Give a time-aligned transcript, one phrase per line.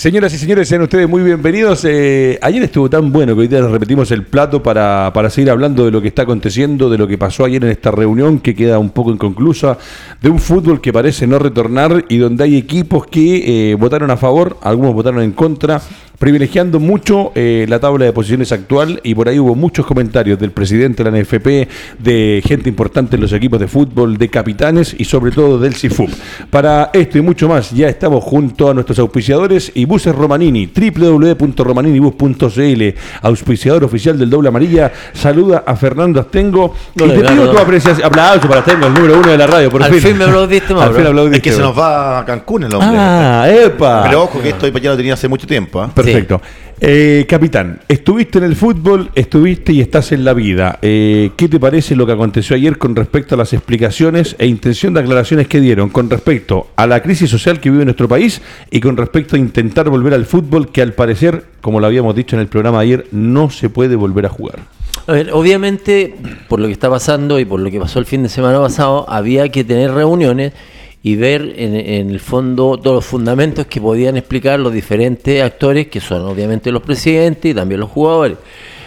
[0.00, 1.84] Señoras y señores, sean ustedes muy bienvenidos.
[1.84, 5.84] Eh, ayer estuvo tan bueno que hoy día repetimos el plato para, para, seguir hablando
[5.84, 8.78] de lo que está aconteciendo, de lo que pasó ayer en esta reunión que queda
[8.78, 9.76] un poco inconclusa,
[10.22, 14.16] de un fútbol que parece no retornar y donde hay equipos que eh, votaron a
[14.16, 15.82] favor, algunos votaron en contra
[16.20, 20.50] privilegiando mucho eh, la tabla de posiciones actual y por ahí hubo muchos comentarios del
[20.50, 21.66] presidente de la NFP,
[21.98, 26.10] de gente importante en los equipos de fútbol, de capitanes y sobre todo del CIFUP.
[26.50, 32.82] Para esto y mucho más ya estamos junto a nuestros auspiciadores y Buses Romanini, www.romaninibus.cl,
[33.22, 34.92] auspiciador oficial del Doble Amarilla.
[35.14, 37.50] Saluda a Fernando Astengo No, y te no, pido no.
[37.50, 38.06] tu apreciación.
[38.06, 40.92] Aplauso para Astengo, el número uno de la radio, por Al fin me aplaudiste, Al
[40.92, 41.38] fin aplaudiste.
[41.38, 42.90] Es que se nos va a Cancún el hombre.
[42.92, 44.02] Ah, epa.
[44.02, 45.80] Pero ojo que esto ya lo tenía hace mucho tiempo.
[45.80, 45.90] ¿ah?
[46.12, 46.40] Perfecto.
[46.82, 50.78] Eh, capitán, estuviste en el fútbol, estuviste y estás en la vida.
[50.80, 54.94] Eh, ¿Qué te parece lo que aconteció ayer con respecto a las explicaciones e intención
[54.94, 58.80] de aclaraciones que dieron con respecto a la crisis social que vive nuestro país y
[58.80, 62.40] con respecto a intentar volver al fútbol que al parecer, como lo habíamos dicho en
[62.40, 64.60] el programa de ayer, no se puede volver a jugar?
[65.06, 66.14] A ver, obviamente,
[66.48, 69.04] por lo que está pasando y por lo que pasó el fin de semana pasado,
[69.06, 70.54] había que tener reuniones
[71.02, 75.88] y ver en, en el fondo todos los fundamentos que podían explicar los diferentes actores,
[75.88, 78.36] que son obviamente los presidentes y también los jugadores.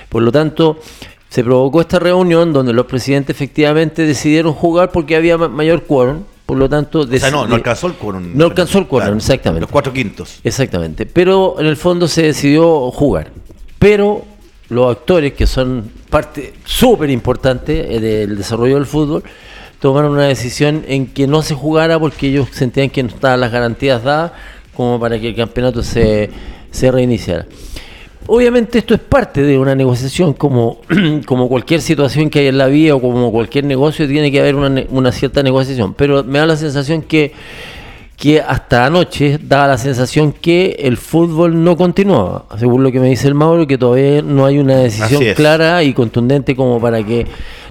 [0.09, 0.79] Por lo tanto,
[1.29, 6.23] se provocó esta reunión donde los presidentes efectivamente decidieron jugar porque había ma- mayor quórum.
[6.45, 8.31] Por lo tanto, O sea, no, no alcanzó el quórum.
[8.35, 9.61] No alcanzó el quórum, exactamente.
[9.61, 10.39] Los cuatro quintos.
[10.43, 11.05] Exactamente.
[11.05, 13.31] Pero en el fondo se decidió jugar.
[13.79, 14.23] Pero
[14.69, 19.23] los actores, que son parte súper importante eh, del desarrollo del fútbol,
[19.83, 23.51] tomaron una decisión en que no se jugara porque ellos sentían que no estaban las
[23.51, 24.31] garantías dadas
[24.73, 26.29] como para que el campeonato se,
[26.71, 27.47] se reiniciara.
[28.27, 30.79] Obviamente esto es parte de una negociación, como,
[31.25, 34.55] como cualquier situación que hay en la vida o como cualquier negocio, tiene que haber
[34.55, 35.93] una, una cierta negociación.
[35.95, 37.33] Pero me da la sensación que
[38.17, 43.09] que hasta anoche daba la sensación que el fútbol no continuaba, según lo que me
[43.09, 47.25] dice el Mauro, que todavía no hay una decisión clara y contundente como para que,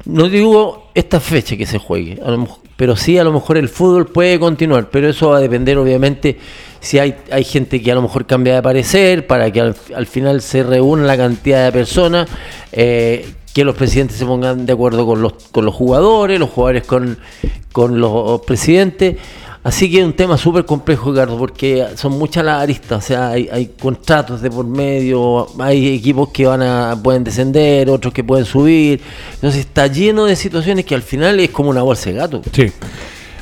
[0.05, 3.57] no digo esta fecha que se juegue, a lo mejor- pero sí a lo mejor
[3.57, 6.39] el fútbol puede continuar, pero eso va a depender obviamente
[6.81, 10.07] si hay, hay gente que a lo mejor cambia de parecer para que al, al
[10.07, 12.29] final se reúna la cantidad de personas.
[12.73, 13.25] eh,
[13.55, 17.19] que los presidentes se pongan de acuerdo con los, con los jugadores, los jugadores con,
[17.71, 19.17] con los presidentes.
[19.65, 23.29] Así que es un tema súper complejo, Ricardo, porque son muchas las aristas, o sea,
[23.29, 28.25] hay, hay contratos de por medio, hay equipos que van a pueden descender, otros que
[28.25, 29.01] pueden subir.
[29.35, 32.43] Entonces está lleno de situaciones que al final es como una bolsa de gato.
[32.53, 32.73] Sí.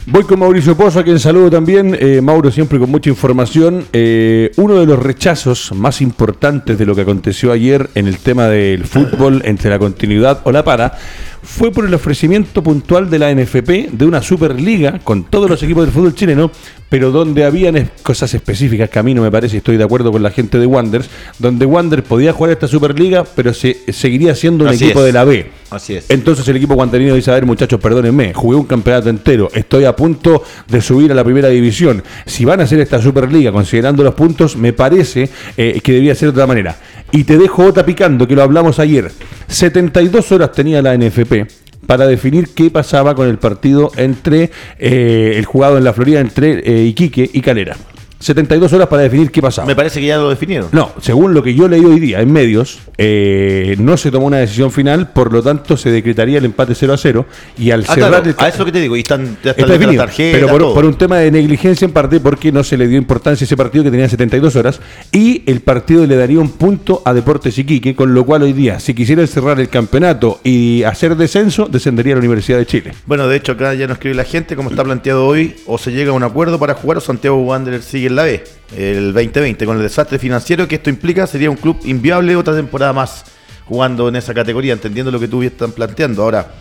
[0.07, 1.97] Voy con Mauricio Pozo, a quien saludo también.
[2.01, 3.85] Eh, Mauro siempre con mucha información.
[3.93, 8.47] Eh, uno de los rechazos más importantes de lo que aconteció ayer en el tema
[8.47, 10.97] del fútbol entre la continuidad o la para
[11.43, 15.85] fue por el ofrecimiento puntual de la NFP de una Superliga con todos los equipos
[15.85, 16.51] del fútbol chileno,
[16.91, 20.13] pero donde habían cosas específicas que a mí no me parece, y estoy de acuerdo
[20.13, 21.09] con la gente de Wanderers,
[21.39, 25.07] donde Wander podía jugar esta Superliga, pero se, seguiría siendo un Así equipo es.
[25.07, 25.51] de la B.
[25.71, 26.11] Así es.
[26.11, 29.95] Entonces el equipo guanterino dice, a ver muchachos, perdónenme, jugué un campeonato entero, estoy a
[29.95, 32.03] punto de subir a la primera división.
[32.27, 36.27] Si van a hacer esta Superliga considerando los puntos, me parece eh, que debía ser
[36.29, 36.77] de otra manera.
[37.13, 39.11] Y te dejo otra picando, que lo hablamos ayer.
[39.47, 45.45] 72 horas tenía la NFP para definir qué pasaba con el partido entre eh, el
[45.45, 47.77] jugado en la Florida entre eh, Iquique y Calera.
[48.21, 49.67] 72 horas para definir qué pasaba.
[49.67, 50.69] Me parece que ya lo definieron.
[50.73, 54.37] No, según lo que yo leí hoy día en medios, eh, no se tomó una
[54.37, 57.27] decisión final, por lo tanto se decretaría el empate 0 a 0
[57.59, 58.95] y al Ah, cerrar claro, el a eso que te digo.
[58.95, 62.63] Y están, ya Está definido, pero por un tema de negligencia en parte, porque no
[62.63, 64.81] se le dio importancia a ese partido que tenía 72 horas,
[65.13, 68.81] y el partido le daría un punto a Deportes Iquique, con lo cual hoy día,
[68.81, 72.93] si quisieran cerrar el campeonato y hacer descenso, descendería a la Universidad de Chile.
[73.07, 75.93] Bueno, de hecho, acá ya nos escribe la gente, como está planteado hoy, o se
[75.93, 78.45] llega a un acuerdo para jugar o Santiago Wanderers sigue en la B,
[78.77, 82.93] el 2020, con el desastre financiero que esto implica, sería un club inviable otra temporada
[82.93, 83.25] más
[83.65, 86.23] jugando en esa categoría, entendiendo lo que tú están planteando.
[86.23, 86.55] Ahora,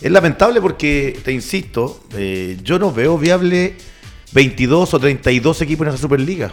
[0.00, 3.76] Es lamentable porque, te insisto, eh, yo no veo viable
[4.32, 6.50] 22 o 32 equipos en esa Superliga.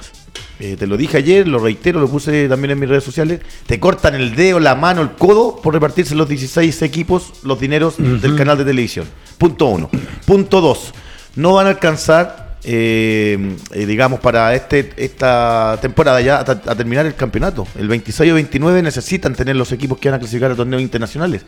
[0.60, 3.42] Eh, te lo dije ayer, lo reitero, lo puse también en mis redes sociales.
[3.66, 7.95] Te cortan el dedo, la mano, el codo por repartirse los 16 equipos los dineros
[7.98, 9.07] del canal de televisión.
[9.38, 9.90] Punto uno.
[10.25, 10.94] Punto dos.
[11.36, 17.06] No van a alcanzar, eh, eh, digamos, para este esta temporada ya a, a terminar
[17.06, 17.68] el campeonato.
[17.77, 21.45] El 26 o 29 necesitan tener los equipos que van a clasificar a torneos internacionales.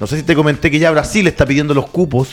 [0.00, 2.28] No sé si te comenté que ya Brasil está pidiendo los cupos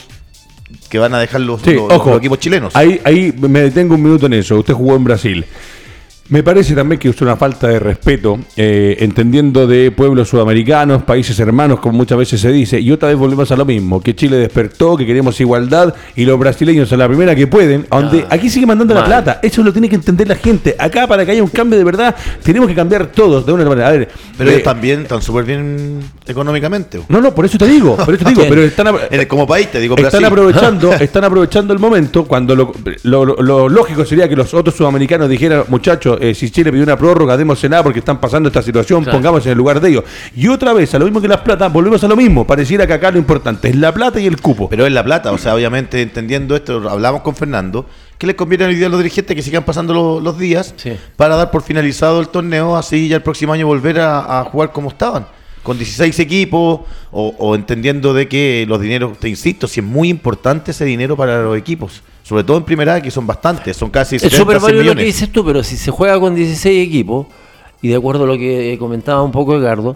[0.89, 2.09] que van a dejar los, Sí, los- ojo.
[2.11, 2.75] los equipos chilenos.
[2.75, 4.57] Ahí, ahí me detengo un minuto en eso.
[4.59, 5.45] Usted jugó en Brasil.
[6.27, 11.39] Me parece también que es una falta de respeto, eh, entendiendo de pueblos sudamericanos, países
[11.39, 14.37] hermanos, como muchas veces se dice, y otra vez volvemos a lo mismo, que Chile
[14.37, 18.49] despertó, que queremos igualdad, y los brasileños a la primera que pueden, a donde aquí
[18.49, 20.75] sigue mandando la plata, eso lo tiene que entender la gente.
[20.79, 23.89] Acá, para que haya un cambio de verdad, tenemos que cambiar todos de una manera.
[23.89, 27.01] A ver, Pero eh, ellos también están súper bien económicamente.
[27.07, 28.87] No, no, por eso te digo, por eso te digo, pero están...
[29.11, 30.25] el- como país, te digo, están Brasil.
[30.25, 32.71] aprovechando, están aprovechando el momento cuando lo,
[33.03, 36.83] lo- lo- lo lógico sería que los otros sudamericanos dijeran, muchachos, eh, si Chile pidió
[36.83, 39.17] una prórroga, démosela porque están pasando esta situación, Claro.
[39.17, 40.03] pongamos en el lugar de ellos.
[40.35, 42.45] Y otra vez, a lo mismo que las plata, volvemos a lo mismo.
[42.45, 44.69] Pareciera que acá lo importante es la plata y el cupo.
[44.69, 47.85] Pero es la plata, o sea, obviamente entendiendo esto, hablamos con Fernando,
[48.17, 50.93] que les conviene hoy día a los dirigentes que sigan pasando lo- los días Sí.
[51.17, 54.71] para dar por finalizado el torneo, así ya el próximo año volver a, a jugar
[54.71, 55.27] como estaban,
[55.63, 56.81] con 16 equipos,
[57.11, 61.17] o, o entendiendo de que los dineros, te insisto, si es muy importante ese dinero
[61.17, 64.57] para los equipos, sobre todo en primera, que son bastantes, son casi Es 70 súper
[64.59, 67.27] 100 válido lo que dices tú, pero si se juega con 16 equipos,
[67.83, 69.95] y de acuerdo a lo que comentaba un poco Edgardo,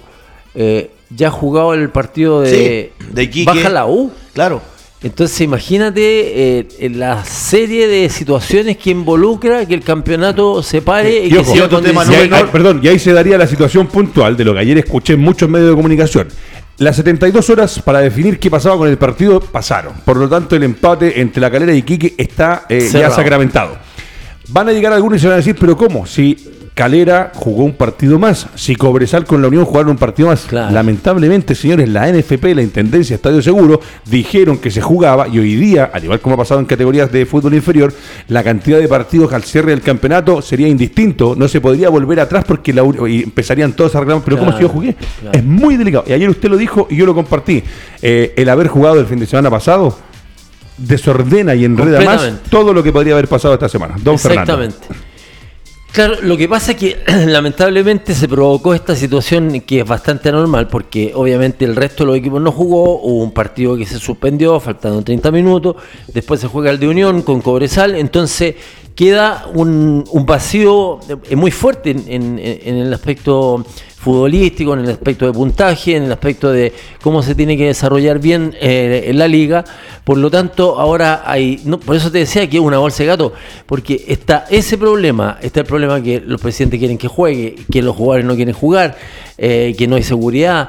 [0.53, 3.45] eh, ya ha jugado el partido de, Sí, de Iquique.
[3.45, 4.11] Baja la U.
[4.33, 4.61] Claro,
[5.01, 11.27] Entonces imagínate eh, la serie de situaciones que involucra que el campeonato se pare y,
[11.27, 12.09] Y que ojo, y otro tema, 16.
[12.11, 12.45] Y ahí- menor.
[12.47, 15.21] ah, perdón, y ahí se daría la situación puntual de lo que ayer escuché en
[15.21, 16.27] muchos medios de comunicación.
[16.79, 19.95] Las 72 horas para definir qué pasaba con el partido pasaron.
[20.05, 23.77] Por lo tanto, el empate entre la calera y Iquique está eh, ya sacramentado.
[24.47, 26.05] Van a llegar algunos y se van a decir, pero ¿cómo?
[26.05, 26.37] Si
[26.79, 30.43] Calera jugó un partido más, si Cobresal con la Unión jugaron un partido más.
[30.43, 30.73] Claro.
[30.73, 35.91] Lamentablemente, señores, la NFP, la Intendencia Estadio Seguro, dijeron que se jugaba y hoy día,
[35.93, 37.91] al igual como ha pasado en categorías de fútbol inferior,
[38.29, 41.35] la cantidad de partidos al cierre del campeonato sería indistinto.
[41.35, 44.61] No se podría volver atrás porque la, y empezarían todos a reclamar, pero ¿cómo si
[44.61, 44.95] yo jugué?
[45.19, 45.37] claro.
[45.37, 46.05] Es muy delicado.
[46.07, 47.61] Y ayer usted lo dijo y yo lo compartí.
[48.01, 49.97] Eh, el haber jugado el fin de semana pasado
[50.77, 53.95] desordena y enreda más todo lo que podría haber pasado esta semana.
[54.01, 54.69] Don Fernando.
[55.91, 60.67] Claro, lo que pasa es que lamentablemente se provocó esta situación que es bastante anormal
[60.67, 64.59] porque obviamente el resto de los equipos no jugó, hubo un partido que se suspendió
[64.59, 65.77] faltando 30 minutos,
[66.13, 68.55] después se juega el de Unión con Cobresal, entonces
[68.99, 70.99] queda un, un vacío
[71.29, 73.63] eh, muy fuerte en, el aspecto
[73.95, 78.19] futbolístico, en el aspecto de puntaje, en el aspecto de cómo se tiene que desarrollar
[78.19, 79.63] bien eh, en la liga.
[80.03, 83.31] Por lo tanto, ahora hay, por eso te decía que es una bolsa de gato,
[83.67, 87.95] porque está ese problema, está el problema que los presidentes quieren que juegue, que los
[87.95, 88.97] jugadores no quieren jugar,
[89.37, 90.67] eh, que no hay seguridad,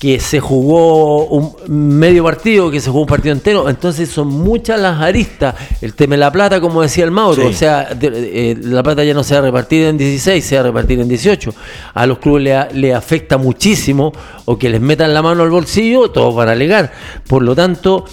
[0.00, 1.54] que se jugó un
[1.98, 5.54] medio partido, que se jugó un partido entero, entonces son muchas las aristas.
[5.82, 7.48] El tema de la plata, como decía el Mauro, Sí.
[7.48, 8.08] o sea, de-
[8.52, 10.98] eh, la plata ya no se va a repartir en 16, se va a repartir
[11.00, 11.52] en 18.
[11.92, 14.10] A los clubes le, afecta muchísimo
[14.46, 16.90] o que les metan la mano al bolsillo, todos van a alegar.
[17.28, 18.06] Por lo tanto,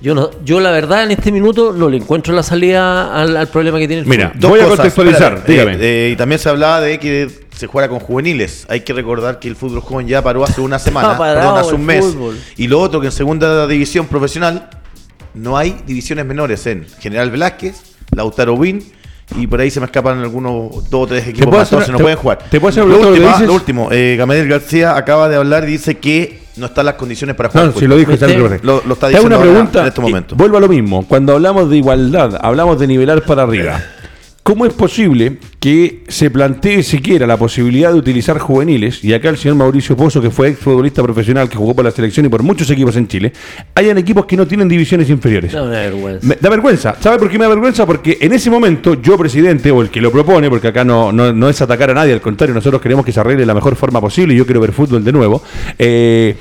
[0.00, 3.46] yo no, yo la verdad en este minuto no le encuentro la salida al, al
[3.46, 5.74] problema que tiene el Mira, Voy a contextualizar, dígame.
[5.74, 8.66] eh, eh, y también se hablaba de que se juega con juveniles.
[8.70, 11.74] Hay que recordar que el fútbol joven ya paró hace una semana, perdón, hace el
[11.74, 12.04] un mes.
[12.04, 12.38] fútbol.
[12.56, 14.70] Y lo otro que en segunda división profesional
[15.34, 17.82] no hay divisiones menores en General Velázquez,
[18.14, 18.82] Lautaro Win
[19.36, 22.02] y por ahí se me escapan algunos dos o tres equipos más, entonces no te-
[22.04, 22.38] pueden jugar.
[22.50, 25.28] te puedo hacer una lo, último, lo ah, dices- lo último, eh, Gamaliel García acaba
[25.28, 27.66] de hablar y dice que no están las condiciones para jugar.
[27.66, 30.02] No, si lo dijo ya lo, Lo- está diciendo una ahora, pregunta en este y
[30.04, 30.34] momento.
[30.34, 31.06] vuelvo a lo mismo.
[31.06, 33.80] Cuando hablamos de igualdad, hablamos de nivelar para arriba.
[34.48, 39.04] ¿Cómo es posible que se plantee siquiera la posibilidad de utilizar juveniles?
[39.04, 42.24] Y acá el señor Mauricio Pozo, que fue exfutbolista profesional, que jugó por la selección
[42.24, 43.34] y por muchos equipos en Chile,
[43.74, 45.52] hayan equipos que no tienen divisiones inferiores.
[45.52, 46.26] Da una vergüenza.
[46.26, 46.96] Me da vergüenza.
[46.98, 47.84] ¿Sabe por qué me da vergüenza?
[47.84, 51.30] Porque en ese momento yo, presidente, o el que lo propone, porque acá no, no,
[51.30, 53.76] no es atacar a nadie, al contrario, nosotros queremos que se arregle de la mejor
[53.76, 55.42] forma posible y yo quiero ver fútbol de nuevo.
[55.78, 56.36] eh,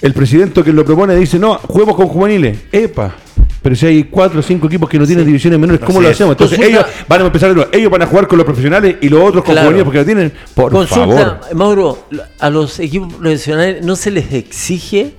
[0.00, 2.58] el presidente que lo propone dice, no, juguemos con juveniles.
[2.72, 3.16] Epa.
[3.62, 6.10] Pero si hay cuatro o cinco equipos que no tienen divisiones menores, ¿cómo Así lo
[6.12, 6.32] hacemos?
[6.32, 7.70] Entonces Consulta- ellos van a empezar de nuevo.
[7.72, 9.66] Ellos van a jugar con los profesionales y los otros con Claro.
[9.68, 10.32] juveniles porque no tienen.
[10.54, 11.54] Por Consulta, favor.
[11.54, 12.06] Mauro,
[12.38, 15.14] a los equipos profesionales no se les exige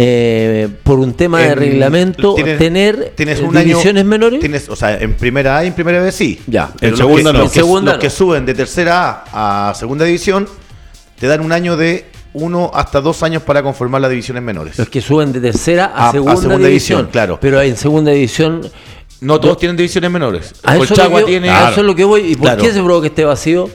[0.00, 4.38] eh, por un tema de En- reglamento tienes- tener tienes eh, año- divisiones menores.
[4.40, 6.40] Tienes, o sea, en primera A y en primera B sí.
[6.46, 6.70] Ya.
[6.80, 7.42] En segunda que- no.
[7.44, 8.00] Los que, segunda los no.
[8.02, 10.46] que suben de tercera A a segunda división
[11.18, 12.04] te dan un año de
[12.34, 14.78] uno hasta dos años para conformar las divisiones menores.
[14.78, 17.38] Los que suben de tercera a, A- a segunda, segunda división, división, claro.
[17.40, 18.60] Pero en segunda división.
[19.20, 20.54] No todos tienen divisiones menores.
[20.62, 21.50] A eso, Colchagua tiene.
[21.50, 22.20] a eso es lo que voy.
[22.20, 22.62] ¿Y por Claro.
[22.62, 23.68] qué se provoca este vacío?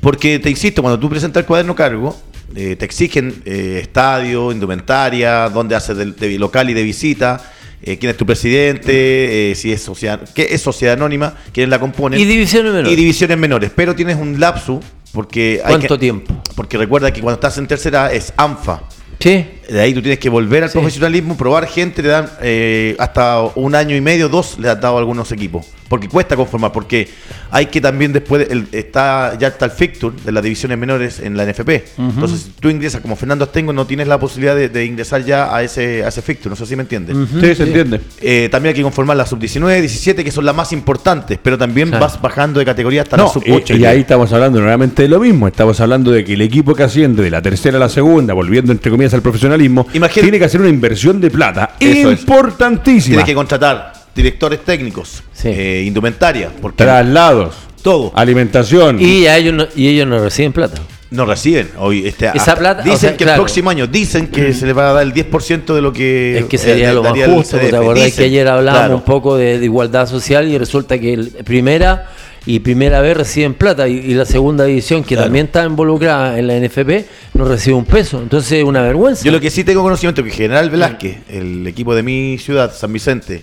[0.00, 2.16] Porque te insisto, cuando tú presentas el cuaderno cargo,
[2.56, 7.40] eh, te exigen eh, estadio, indumentaria, dónde haces de, de local y de visita,
[7.82, 11.78] eh, quién es tu presidente, eh, si es sociedad, qué es sociedad anónima, quiénes la
[11.78, 12.18] componen.
[12.18, 12.92] Y divisiones menores.
[12.92, 13.70] Y divisiones menores.
[13.74, 14.80] Pero tienes un lapso,
[15.12, 16.42] porque hay ¿Cuánto que- tiempo?
[16.56, 18.82] Porque recuerda que cuando estás en tercera es ANFA.
[19.20, 19.44] Sí.
[19.68, 20.78] De ahí tú tienes que volver al Sí.
[20.78, 24.96] profesionalismo, probar gente, te dan eh, hasta un año y medio, dos, le han dado
[24.96, 25.66] a algunos equipos.
[25.88, 27.08] Porque cuesta conformar, porque
[27.50, 31.34] hay que también después, el- está ya está el fixture de las divisiones menores en
[31.34, 31.82] la NFP.
[31.98, 35.54] Entonces, si tú ingresas como Fernando Astengo, no tienes la posibilidad de, de ingresar ya
[35.54, 37.16] a ese, a ese fixture, no sé si me entiendes.
[37.40, 38.00] Sí, se entiende.
[38.20, 41.88] Eh, también hay que conformar las sub-19, 17, que son las más importantes, pero también
[41.88, 42.04] Claro.
[42.04, 43.76] vas bajando de categoría hasta No, la sub-8.
[43.78, 45.48] y, y ahí estamos hablando nuevamente de lo mismo.
[45.48, 48.72] Estamos hablando de que el equipo que asciende de la tercera a la segunda, volviendo
[48.72, 49.22] entre comillas al
[49.58, 53.16] profesionalismo, Imagina- tiene que hacer una inversión de plata Eso importantísima.
[53.16, 55.48] Tienes que contratar directores técnicos, Sí.
[55.48, 58.12] eh, indumentaria, porque Traslados, todo.
[58.14, 59.00] alimentación.
[59.00, 60.78] Y, a ellos no, y ellos no reciben plata.
[61.10, 61.70] No reciben.
[61.78, 63.36] Hoy, este, Esa hasta- plata, Dicen o sea, que claro.
[63.36, 66.38] el próximo año, dicen que se les va a dar el 10% de lo que.
[66.40, 67.56] Es que sería eh, lo más justo.
[67.58, 68.96] ¿Te acordás Dicen, que ayer hablábamos claro.
[68.96, 72.10] un poco de, de igualdad social y resulta que el primera
[72.50, 75.24] y primera vez reciben plata y, y la segunda división, que Claro.
[75.24, 78.22] también está involucrada en la NFP, no recibe un peso.
[78.22, 79.22] Entonces es una vergüenza.
[79.24, 82.72] Yo lo que sí tengo conocimiento es que General Velázquez, el equipo de mi ciudad,
[82.74, 83.42] San Vicente,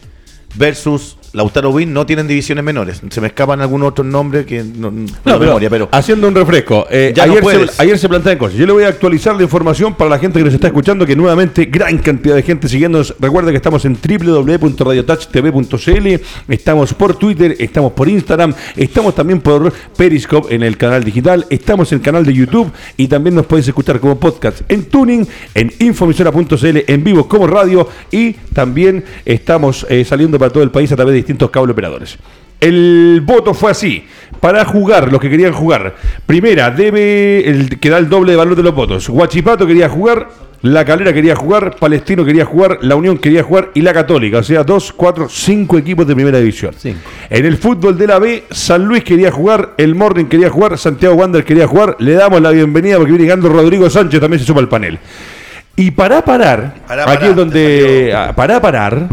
[0.55, 3.01] versus Lautaro Win no tienen divisiones menores.
[3.09, 5.89] Se me escapan algunos otros nombres que no, no No, pero memoria, pero.
[5.91, 8.57] haciendo un refresco, eh, Ya ayer, se, ayer se plantean cosas.
[8.57, 11.13] Yo le voy a actualizar la información para la gente que nos está escuchando, que
[11.15, 13.15] nuevamente gran cantidad de gente siguiéndonos.
[13.19, 16.07] Recuerda que estamos en www.radiotouchtv.cl,
[16.47, 21.91] estamos por Twitter, estamos por Instagram, estamos también por Periscope en el canal digital, estamos
[21.91, 25.73] en el canal de YouTube y también nos puedes escuchar como podcast en Tuning, en
[25.79, 30.95] infomisora.cl, en vivo como radio y también estamos eh, saliendo para todo el país a
[30.95, 32.17] través de distintos cable operadores.
[32.61, 34.05] El voto fue así.
[34.39, 35.95] Para jugar, los que querían jugar.
[36.25, 39.09] Primera, debe el, que da el doble de valor de los votos.
[39.09, 40.29] Huachipato quería jugar,
[40.61, 44.37] La Calera quería jugar, Palestino quería jugar, La Unión quería jugar y La Católica.
[44.39, 46.73] O sea, dos, cuatro, cinco equipos de primera división.
[46.77, 46.99] Cinco.
[47.29, 51.15] En el fútbol de la B, San Luis quería jugar, el Morning quería jugar, Santiago
[51.15, 51.97] Wander quería jugar.
[51.99, 54.97] Le damos la bienvenida porque viene llegando Rodrigo Sánchez, también se suma al panel.
[55.75, 58.13] Y para parar, Para aquí parar, es donde.
[58.15, 59.07] ah, Para parar.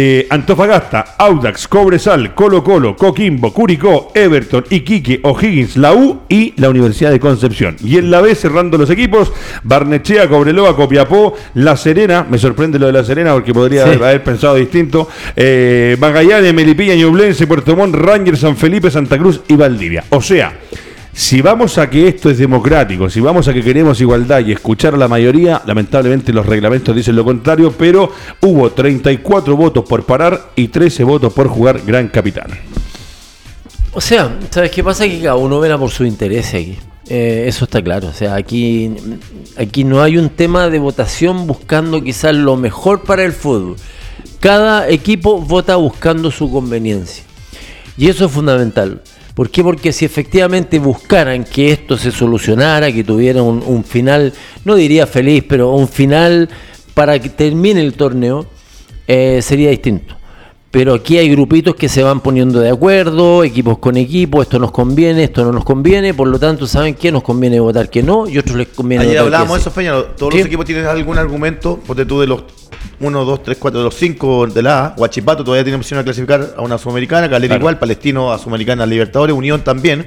[0.00, 6.68] Eh, Antofagasta, Audax, Cobresal, Colo Colo, Coquimbo, Curicó, Everton, Iquique, O'Higgins, la U y la
[6.70, 7.74] Universidad de Concepción.
[7.82, 9.32] Y en la B, cerrando los equipos,
[9.64, 13.88] Barnechea, Cobreloa, Copiapó, La Serena, me sorprende lo de La Serena porque podría Sí.
[13.88, 19.40] haber, haber pensado distinto, eh, Magallanes, Melipilla, Ñublense, Puerto Montt, Rangers, San Felipe, Santa Cruz
[19.48, 20.04] y Valdivia.
[20.10, 20.52] O sea,
[21.18, 24.94] si vamos a que esto es democrático, si vamos a que queremos igualdad y escuchar
[24.94, 30.52] a la mayoría, lamentablemente los reglamentos dicen lo contrario, pero hubo 34 votos por parar
[30.54, 32.52] y 13 votos por jugar Gran Capitán.
[33.94, 35.08] O sea, ¿sabes qué pasa?
[35.08, 36.78] Que cada uno vela por su interés aquí.
[37.08, 38.06] Eh, eso está claro.
[38.06, 38.94] O sea, aquí,
[39.56, 43.74] aquí no hay un tema de votación buscando quizás lo mejor para el fútbol.
[44.38, 47.24] Cada equipo vota buscando su conveniencia.
[47.96, 49.02] Y eso es fundamental.
[49.38, 49.62] ¿Por qué?
[49.62, 54.32] Porque si efectivamente buscaran que esto se solucionara, que tuviera un, final,
[54.64, 56.48] no diría feliz, pero un final
[56.92, 58.46] para que termine el torneo,
[59.06, 60.17] eh, sería distinto.
[60.70, 64.70] Pero aquí hay grupitos que se van poniendo de acuerdo, equipos con equipos, esto nos
[64.70, 67.10] conviene, esto no nos conviene, por lo tanto, ¿saben qué?
[67.10, 69.70] Nos conviene votar que no y otros les conviene Ayer votar hablábamos de eso.
[69.70, 69.92] Peña.
[70.16, 71.80] Todos los equipos tienen algún argumento.
[71.86, 72.44] Porque tú de los
[73.00, 76.04] 1, 2, 3, 4, de los 5 de la A, Huachipato todavía tiene opción a
[76.04, 77.60] clasificar a una Sudamericana, Calera Claro.
[77.62, 80.06] igual, Palestino a Sudamericana, Libertadores, Unión también.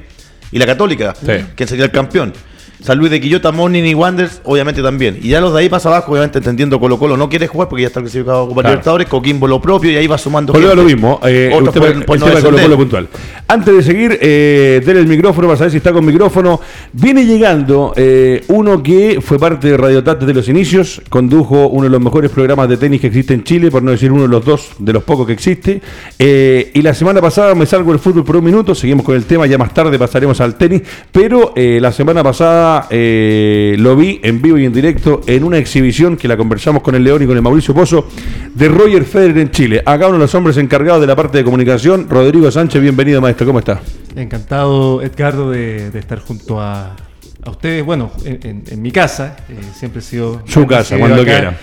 [0.51, 1.43] Y la Católica, Sí.
[1.55, 2.33] que sería el campeón.
[2.81, 5.19] San Luis de Quillota, Morning y Wanderers, obviamente también.
[5.21, 7.83] Y ya los de ahí más abajo, obviamente entendiendo Colo Colo no quiere jugar porque
[7.83, 8.69] ya está clasificado a Copa Claro.
[8.73, 10.51] Libertadores, Coquimbo lo propio y ahí va sumando.
[10.53, 11.19] Volvemos lo mismo.
[11.23, 12.57] Eh, Otros usted por- me- por el no tema Colo.
[12.57, 13.07] Colo puntual.
[13.47, 16.59] Antes de seguir, eh, denle el micrófono para saber si está con micrófono.
[16.93, 21.83] Viene llegando eh, uno que fue parte de Radio Tat desde los inicios, condujo uno
[21.83, 24.27] de los mejores programas de tenis que existe en Chile, por no decir uno de
[24.29, 25.81] los dos de los pocos que existe.
[26.17, 29.25] Eh, y la semana pasada me salgo del fútbol por un minuto, seguimos con el
[29.25, 34.19] tema, ya más tarde pasaremos al tenis, pero eh, la semana pasada eh, lo vi
[34.23, 37.25] en vivo y en directo en una exhibición que la conversamos con el León y
[37.25, 38.07] con el Mauricio Pozo
[38.53, 39.81] de Roger Federer en Chile.
[39.85, 43.45] Acá uno de los hombres encargados de la parte de comunicación, Rodrigo Sánchez, bienvenido maestro,
[43.45, 43.81] ¿cómo está?
[44.15, 46.95] Encantado, Edgardo, de, de estar junto a,
[47.43, 47.83] a ustedes.
[47.85, 50.41] Bueno, en, en- mi casa, eh, siempre he sido.
[50.47, 51.31] Su casa, cuando acá.
[51.31, 51.59] quiera.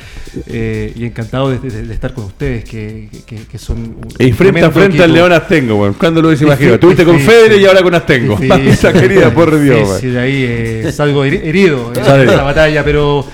[0.46, 3.96] eh, y encantado de, de- de estar con ustedes, que, que- que son...
[4.18, 5.12] Y frente a frente al.
[5.12, 5.94] León Astengo, weón.
[5.94, 6.74] ¿Cuándo lo hubiese imaginado?
[6.74, 7.18] Estuviste con.
[7.20, 8.36] Federer y ahora con Astengo.
[8.36, 9.88] Mamita querida, por Dios.
[9.88, 13.24] Difícil, ahí eh, salgo heri- herido en esta batalla, pero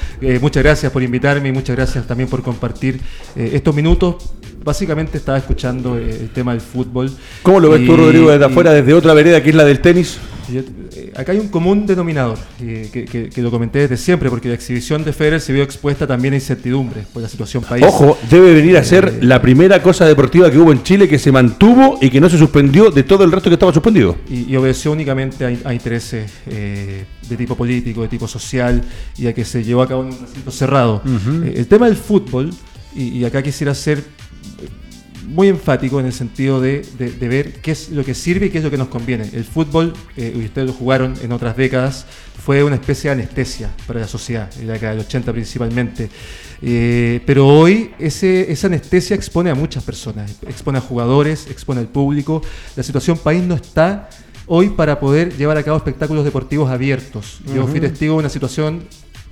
[0.41, 3.01] muchas gracias por invitarme y muchas gracias también por compartir
[3.37, 4.17] estos minutos.
[4.65, 7.11] Básicamente estaba escuchando el tema del fútbol.
[7.43, 9.65] ¿Cómo lo ves tú, Y- Rodrigo, desde y- afuera, desde otra vereda que es la
[9.65, 10.19] del tenis?
[10.51, 14.49] Eh, acá hay un común denominador, eh, que, que- que lo comenté desde siempre, porque
[14.49, 17.85] la exhibición de Federer se vio expuesta también a incertidumbre por la situación país.
[17.87, 21.19] Ojo, debe venir a ser Eh, la primera cosa deportiva que hubo en Chile que
[21.19, 24.17] se mantuvo y que no se suspendió de todo el resto que estaba suspendido.
[24.29, 28.83] y, y obedeció únicamente a, in- a intereses eh, de tipo político, de tipo social,
[29.17, 31.03] y a que se llevó a cabo en un recinto cerrado.
[31.45, 32.51] El tema del fútbol,
[32.95, 34.69] y, y acá quisiera ser eh,
[35.27, 38.51] muy enfático en el sentido de, de- de ver qué es lo que sirve y
[38.51, 39.29] qué es lo que nos conviene.
[39.33, 42.07] El fútbol, eh, ustedes lo jugaron en otras décadas,
[42.45, 46.11] fue una especie de anestesia para la sociedad, en la década del 80 principalmente.
[46.63, 51.89] Eh, pero hoy ese, esa anestesia expone a muchas personas, expone a jugadores, expone al
[51.89, 52.43] público.
[52.77, 54.09] La situación país no está
[54.47, 57.39] hoy para poder llevar a cabo espectáculos deportivos abiertos.
[57.55, 58.85] Yo fui testigo de una situación,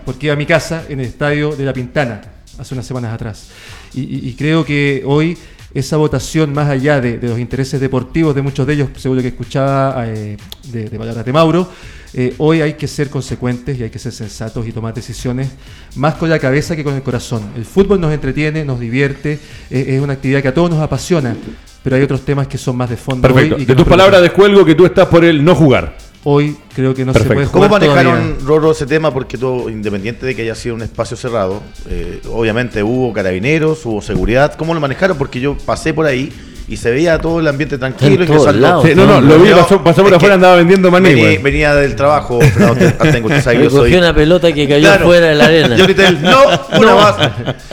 [0.06, 2.22] porque iba a mi casa en el estadio de La Pintana,
[2.58, 3.48] hace unas semanas atrás.
[3.94, 5.36] Y, y- y creo que hoy
[5.74, 9.22] esa votación, más allá de, de los intereses deportivos de muchos de ellos, según lo
[9.22, 10.36] que escuchaba eh,
[10.70, 11.68] de, de palabras de Mauro,
[12.14, 15.48] eh, hoy hay que ser consecuentes y hay que ser sensatos y tomar decisiones
[15.96, 17.42] más con la cabeza que con el corazón.
[17.56, 19.38] El fútbol nos entretiene, nos divierte,
[19.70, 21.34] eh, es una actividad que a todos nos apasiona,
[21.82, 23.22] pero hay otros temas que son más de fondo.
[23.22, 23.56] Perfecto.
[23.56, 25.96] hoy y De tus palabras descuelgo que tú estás por el no jugar.
[26.24, 27.28] Hoy creo que no Perfecto.
[27.30, 28.46] se puede ¿Cómo jugar manejaron, todavía.
[28.46, 29.12] Roro, ese tema?
[29.12, 34.00] Porque todo, independiente de que haya sido un espacio cerrado, eh, obviamente hubo carabineros, hubo
[34.00, 34.54] seguridad.
[34.54, 35.18] ¿Cómo lo manejaron?
[35.18, 36.32] Porque yo pasé por ahí
[36.72, 38.22] y se veía todo el ambiente tranquilo.
[38.22, 38.84] En todos ingresando- lados.
[38.86, 41.94] Sí, no, no, lo vi, pasó, pasó por afuera, que andaba vendiendo maní, Venía, del
[41.96, 43.94] trabajo, Fernando, usted- ah, tengo, usted sabe que yo soy.
[43.94, 45.06] Una pelota que cayó Claro.
[45.06, 45.76] fuera de la arena.
[45.76, 46.38] Yo grité, el, no,
[46.78, 47.16] una más.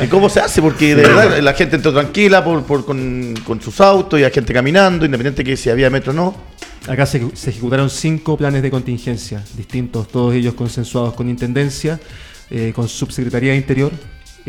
[0.04, 0.62] ¿Y cómo se hace?
[0.62, 4.32] Porque de verdad la gente entró tranquila por, por- con, con sus autos y hay
[4.32, 6.36] gente caminando, independiente que si había metro o no.
[6.88, 12.00] Acá se, se ejecutaron cinco planes de contingencia distintos, todos ellos consensuados con Intendencia,
[12.50, 13.92] eh, con Subsecretaría de Interior,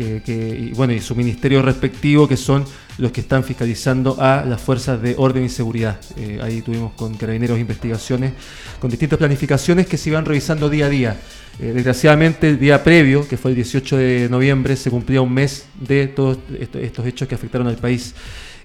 [0.01, 2.65] eh, que, y, bueno, y su ministerio respectivo, que son
[2.97, 5.99] los que están fiscalizando a las fuerzas de orden y seguridad.
[6.17, 8.33] Eh, ahí tuvimos con carabineros investigaciones,
[8.79, 11.17] con distintas planificaciones que se iban revisando día a día.
[11.59, 15.65] Eh, desgraciadamente, el día previo, que fue el 18 de noviembre, se cumplía un mes
[15.79, 18.13] de todos esto- estos hechos que afectaron al país.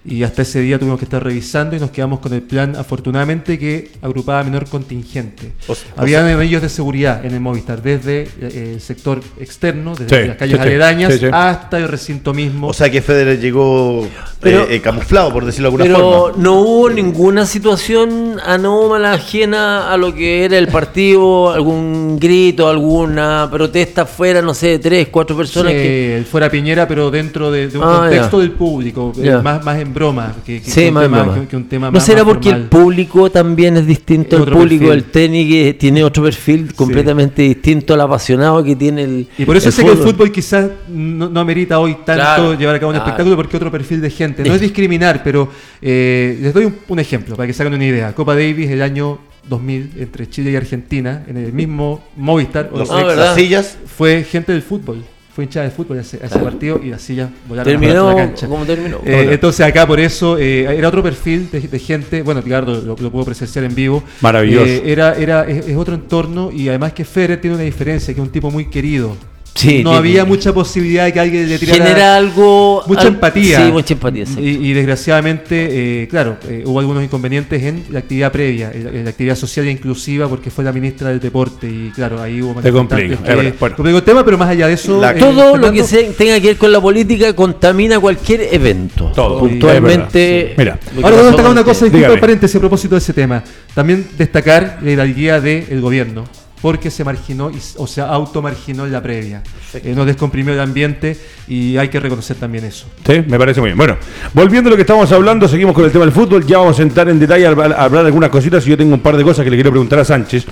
[0.09, 3.59] Y hasta ese día tuvimos que estar revisando y nos quedamos con el plan, afortunadamente,
[3.59, 5.51] que agrupaba menor contingente.
[5.67, 9.19] O s- o Había sea- anillos de seguridad en el Movistar, desde eh, el sector
[9.37, 11.25] externo, desde Sí, las calles sí, aledañas, sí, sí.
[11.29, 12.67] hasta el recinto mismo.
[12.69, 14.07] O sea que Federer llegó
[14.39, 16.41] Pero- eh, eh, camuflado, por decirlo de alguna Pero forma.
[16.43, 23.49] no hubo ninguna situación anómala ajena a lo que era el partido, algún grito, alguna
[23.51, 26.17] protesta fuera, no sé, de tres, cuatro personas Sí, que...
[26.17, 29.79] el fuera Piñera, pero dentro de, de un Ah, contexto del público, eh, más, más
[29.79, 31.41] en broma que, que- Sí, que un, más tema, broma.
[31.41, 34.33] que- que un tema ¿No más será más porque el público también es distinto Es
[34.35, 35.01] al otro público perfil.
[35.03, 39.57] del tenis que tiene otro perfil completamente distinto al apasionado que tiene el Y por
[39.57, 42.89] eso sé que el fútbol quizás no, no amerita hoy tanto Claro, llevar a cabo
[42.91, 43.05] un claro.
[43.09, 44.43] espectáculo porque otro perfil de gente.
[44.43, 45.49] No es discriminar, pero
[45.81, 48.13] eh, les doy un, un ejemplo para que se hagan una idea.
[48.13, 52.91] Copa Davis el año 2000 entre Chile y Argentina, en el mismo Movistar, o Los,
[52.91, 53.25] Ah, ex- ¿verdad?
[53.27, 53.77] las sillas.
[53.97, 55.03] fue gente del fútbol.
[55.37, 58.09] Fue hinchada de fútbol a ese, a ese partido y las sillas volaron a terminó
[58.09, 58.47] la cancha.
[58.47, 59.01] como terminó.
[59.05, 62.95] Eh, entonces acá por eso eh, era otro perfil de, de gente, bueno, Ricardo lo,
[62.99, 64.03] lo puedo presenciar en vivo.
[64.21, 64.65] Maravilloso.
[64.65, 68.19] Eh, era, era, es, es otro entorno y además que Federer tiene una diferencia, que
[68.19, 69.15] es un tipo muy querido.
[69.57, 73.65] Sí, no había mucha posibilidad de que alguien le tirara genera algo mucha al- empatía.
[73.65, 74.25] Sí, mucha empatía.
[74.37, 78.89] Y, y desgraciadamente, eh, claro, eh, hubo algunos inconvenientes en la actividad previa, en la,
[78.91, 82.41] en la actividad social e inclusiva, porque fue la ministra del deporte y claro, ahí
[82.41, 83.97] hubo Te que verdad, bueno.
[83.97, 86.47] el tema, pero más allá de eso, La- eh, Todo lo que se- tenga que
[86.47, 89.11] ver con la política contamina cualquier evento.
[89.15, 90.53] Todo, Puntualmente.
[90.57, 90.79] Mira.
[90.97, 93.43] Ahora voy a destacar una cosa, disculpa paréntesis a propósito de ese tema.
[93.73, 96.25] También destacar la hidalguía del gobierno,
[96.61, 99.43] porque se marginó, y, o sea, automarginó en la previa.
[99.73, 101.17] Eh, nos descomprimió el ambiente
[101.47, 102.87] y hay que reconocer también eso.
[103.05, 103.77] Sí, me parece muy bien.
[103.77, 103.97] Bueno,
[104.33, 106.45] volviendo a lo que estamos hablando, seguimos con el tema del fútbol.
[106.45, 108.95] Ya vamos a entrar en detalle a hablar, a hablar algunas cositas y yo tengo
[108.95, 110.45] un par de cosas que le quiero preguntar a Sánchez.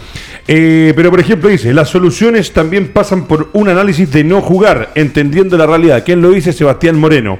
[0.47, 4.91] Eh, pero, por ejemplo, dice, las soluciones también pasan por un análisis de no jugar,
[4.95, 6.03] entendiendo la realidad.
[6.05, 6.53] ¿Quién lo dice?
[6.53, 7.39] Sebastián Moreno.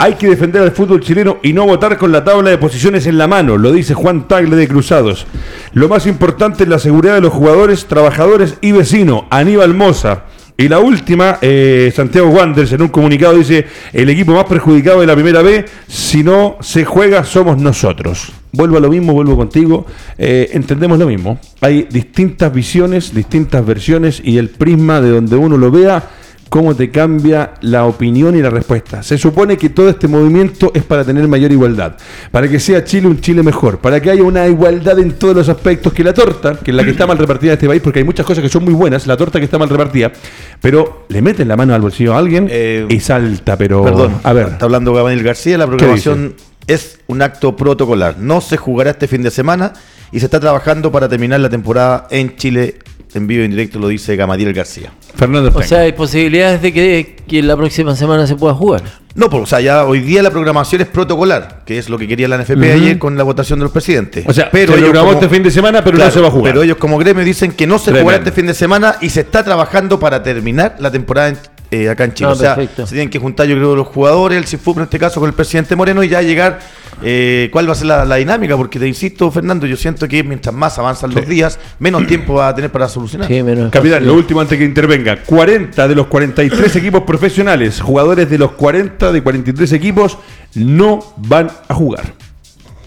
[0.00, 3.18] Hay que defender al fútbol chileno y no votar con la tabla de posiciones en
[3.18, 5.26] la mano, lo dice Juan Tagle de Cruzados.
[5.72, 9.24] Lo más importante es la seguridad de los jugadores, trabajadores y vecinos.
[9.28, 10.22] Aníbal Moza.
[10.56, 15.06] Y la última, eh, Santiago Wanderers en un comunicado dice, el equipo más perjudicado de
[15.06, 18.32] la primera B, si no se juega somos nosotros.
[18.52, 19.84] Vuelvo a lo mismo, vuelvo contigo,
[20.16, 21.40] eh, entendemos lo mismo.
[21.60, 26.08] Hay distintas visiones, distintas versiones y el prisma de donde uno lo vea
[26.48, 29.02] cómo te cambia la opinión y la respuesta.
[29.02, 31.96] Se supone que todo este movimiento es para tener mayor igualdad,
[32.30, 35.48] para que sea Chile un Chile mejor, para que haya una igualdad en todos los
[35.48, 38.00] aspectos, que la torta, que es la que está mal repartida en este país, porque
[38.00, 40.12] hay muchas cosas que son muy buenas, la torta que está mal repartida,
[40.60, 43.84] pero le meten la mano al bolsillo a alguien Eh, y salta, pero...
[43.84, 46.34] Perdón, a ver, está hablando Gabriel García, la programación
[46.66, 48.18] es un acto protocolar.
[48.18, 49.72] No se jugará este fin de semana
[50.12, 52.78] y se está trabajando para terminar la temporada en Chile
[53.14, 54.92] en vivo y en directo, lo dice Gamadiel García.
[55.14, 58.82] Fernando O sea, hay posibilidades de que, que la próxima semana se pueda jugar.
[59.14, 62.06] No, pues, o sea, ya hoy día la programación es protocolar, que es lo que
[62.06, 64.24] quería la NFP ayer con la votación de los presidentes.
[64.28, 66.52] O sea, se ellos programó este fin de semana, pero no se va a jugar.
[66.52, 68.04] Pero ellos como gremio dicen que no se Tremendo.
[68.04, 71.38] jugará este fin de semana y se está trabajando para terminar la temporada en-
[71.70, 72.28] eh, acá en Chile.
[72.30, 72.86] Ah, o sea, perfecto.
[72.86, 75.34] se tienen que juntar, yo creo, los jugadores, el CIFUP en este caso con el
[75.34, 76.60] presidente Moreno y ya llegar
[77.02, 80.24] eh, cuál va a ser la, la dinámica, porque te insisto, Fernando, yo siento que
[80.24, 83.28] mientras más avanzan los días, menos tiempo va a tener para solucionar.
[83.28, 85.22] Sí, menos Capitán, lo último antes que intervenga.
[85.24, 90.18] 40 de los 43 equipos profesionales, jugadores de los 40 de 43 equipos,
[90.54, 92.14] no van a jugar.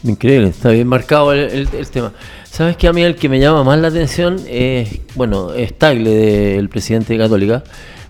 [0.04, 2.12] Increíble, está bien marcado el, el- el tema.
[2.50, 6.10] ¿Sabes que a mí el que me llama más la atención es, bueno, es Tagle,
[6.56, 7.64] del presidente de Católica?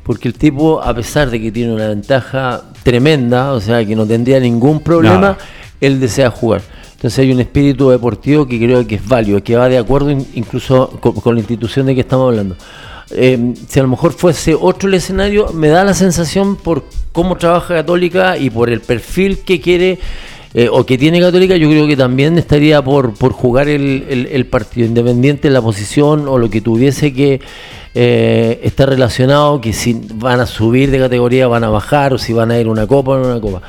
[0.04, 4.06] Porque el tipo, a pesar de que tiene una ventaja tremenda, o sea, que no
[4.06, 5.38] tendría ningún problema,
[5.80, 6.62] él desea jugar.
[6.94, 10.28] Entonces hay un espíritu deportivo que creo que es válido, que va de acuerdo in-
[10.36, 12.56] incluso con, con la institución de que estamos hablando.
[13.12, 17.36] Eh, si a lo mejor fuese otro el escenario, me da la sensación por cómo
[17.38, 20.00] trabaja Católica y por el perfil que quiere
[20.54, 24.46] eh, o que tiene Católica, yo creo que también estaría por, por jugar el, el-
[24.46, 27.40] partido, independiente de la posición o lo que tuviese que
[27.94, 32.34] eh, estar relacionado, que si van a subir de categoría, van a bajar, o si
[32.34, 33.62] van a ir una copa o una copa.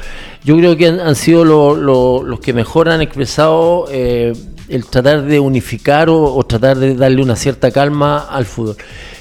[0.45, 4.33] Yo creo que han, sido lo- los que mejor han expresado eh,
[4.69, 8.77] el tratar de unificar o, o tratar de darle una cierta calma al fútbol.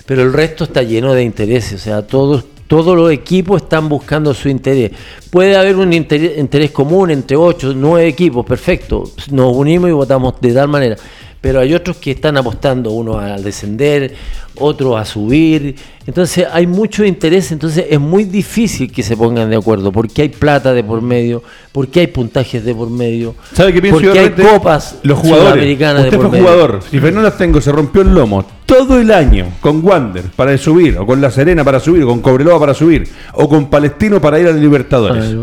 [0.06, 4.34] Pero el resto está lleno de intereses, o sea, todos todos los equipos están buscando
[4.34, 4.92] su interés.
[5.30, 9.04] Puede haber un interés, común entre ocho, nueve equipos, perfecto.
[9.30, 10.96] Nos unimos y votamos de tal manera.
[11.42, 14.14] Pero hay otros que están apostando, uno al descender,
[14.56, 15.76] otros a subir.
[16.06, 20.30] Entonces hay mucho interés, entonces es muy difícil que se pongan de acuerdo, porque hay
[20.30, 24.30] plata de por medio, porque hay puntajes de por medio, ¿Sabe qué pienso porque hay
[24.30, 25.50] copas Los jugadores.
[25.54, 26.44] sudamericanas de por fue medio.
[26.44, 26.80] jugador.
[26.90, 31.06] Si Fernando Tengo se rompió el lomo todo el año con Wander para subir, o
[31.08, 34.48] con La Serena para subir, o con Cobreloa para subir, o con Palestino para ir
[34.48, 35.36] a Libertadores.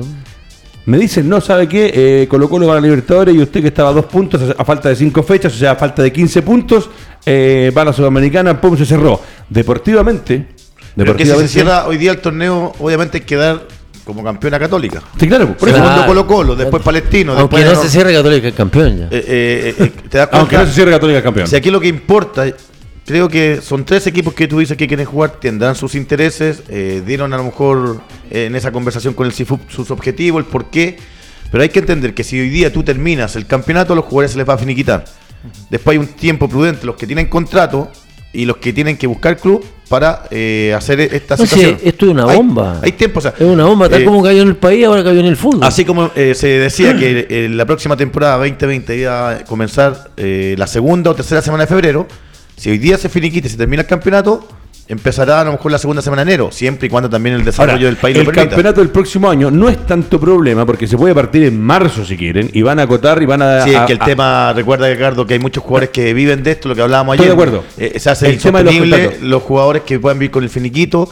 [0.88, 1.92] Me dicen, no, ¿sabe qué?
[1.94, 4.64] Eh, Colo Colo va a la Libertadores y usted que estaba a dos puntos, a
[4.64, 6.88] falta de cinco fechas, o sea, a falta de 15 puntos,
[7.26, 9.20] eh, va a la Sudamericana, pum, se cerró.
[9.50, 10.46] Deportivamente,
[10.96, 13.66] Pero que si se deportivamente- cierra hoy día el torneo, obviamente hay que dar
[14.02, 15.02] como campeona católica.
[15.20, 15.76] Sí, claro, por eso.
[15.76, 15.90] Claro.
[15.92, 19.04] Segundo Colo Colo, después Palestino, Aunque después no se cierre Católica el campeón ya.
[19.04, 21.48] Eh, eh, eh, te das Aunque no se cierre Católica campeón.
[21.48, 22.46] Si aquí lo que importa,
[23.08, 27.02] creo que son tres equipos que tú dices que quieren jugar, tendrán sus intereses, eh,
[27.06, 30.66] dieron a lo mejor eh, en esa conversación con el CIFUP sus objetivos, el por
[30.66, 30.98] qué,
[31.50, 34.32] pero hay que entender que si hoy día tú terminas el campeonato, a los jugadores
[34.32, 35.06] se les va a finiquitar.
[35.70, 37.90] Después hay un tiempo prudente, los que tienen contrato
[38.30, 41.78] y los que tienen que buscar club para eh, hacer esta No, situación.
[41.82, 42.78] esto es una bomba.
[42.82, 45.20] Hay, tiempo, o sea, Es una bomba, tal como cayó en el país, ahora cayó
[45.20, 45.64] en el fútbol.
[45.64, 51.14] Así como se decía que la próxima temporada 2020 iba a comenzar la segunda o
[51.14, 52.06] tercera semana de febrero,
[52.58, 54.46] si hoy día se finiquita y se termina el campeonato,
[54.88, 57.72] empezará a lo mejor la segunda semana de enero, siempre y cuando también el desarrollo
[57.76, 58.48] Ahora, del país el lo permita.
[58.48, 62.16] campeonato del próximo año no es tanto problema porque se puede partir en marzo si
[62.16, 63.60] quieren y van a acotar y van a.
[63.64, 66.52] Sí, es que el a- tema, recuerda Ricardo, que hay muchos jugadores que viven de
[66.52, 67.36] esto, lo que hablábamos Estoy ayer.
[67.36, 67.64] de acuerdo.
[67.76, 71.08] Eh, se hace El tema de los jugadores que puedan vivir con el finiquito,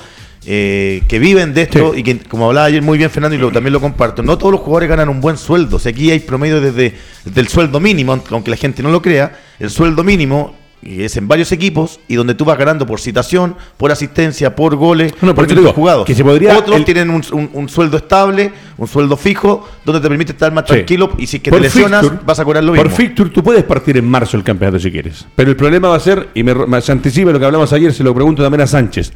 [0.47, 2.01] eh, que viven de esto Sí.
[2.01, 4.53] y que, como hablaba ayer muy bien Fernando y lo, también lo comparto, no todos
[4.53, 5.77] los jugadores ganan un buen sueldo.
[5.77, 6.95] O sea, aquí hay promedio desde,
[7.27, 10.55] desde el sueldo mínimo, aunque la gente no lo crea, el sueldo mínimo
[10.87, 14.77] y es en varios equipos y donde tú vas ganando por citación, por asistencia, por
[14.77, 16.07] goles, No, por por digo, jugados.
[16.07, 20.01] que se podría- Otros el- tienen un, un- un sueldo estable, un sueldo fijo, donde
[20.01, 20.75] te permite estar más Sí.
[20.75, 22.97] tranquilo y si es que Por te lesionas fixture- vas a cobrar lo Por mismo.
[22.97, 25.27] fixture tú puedes partir en marzo el campeonato si quieres.
[25.35, 27.93] Pero el problema va a ser, y me, me- se anticipa lo que hablamos ayer,
[27.93, 29.13] se lo pregunto también a Sánchez.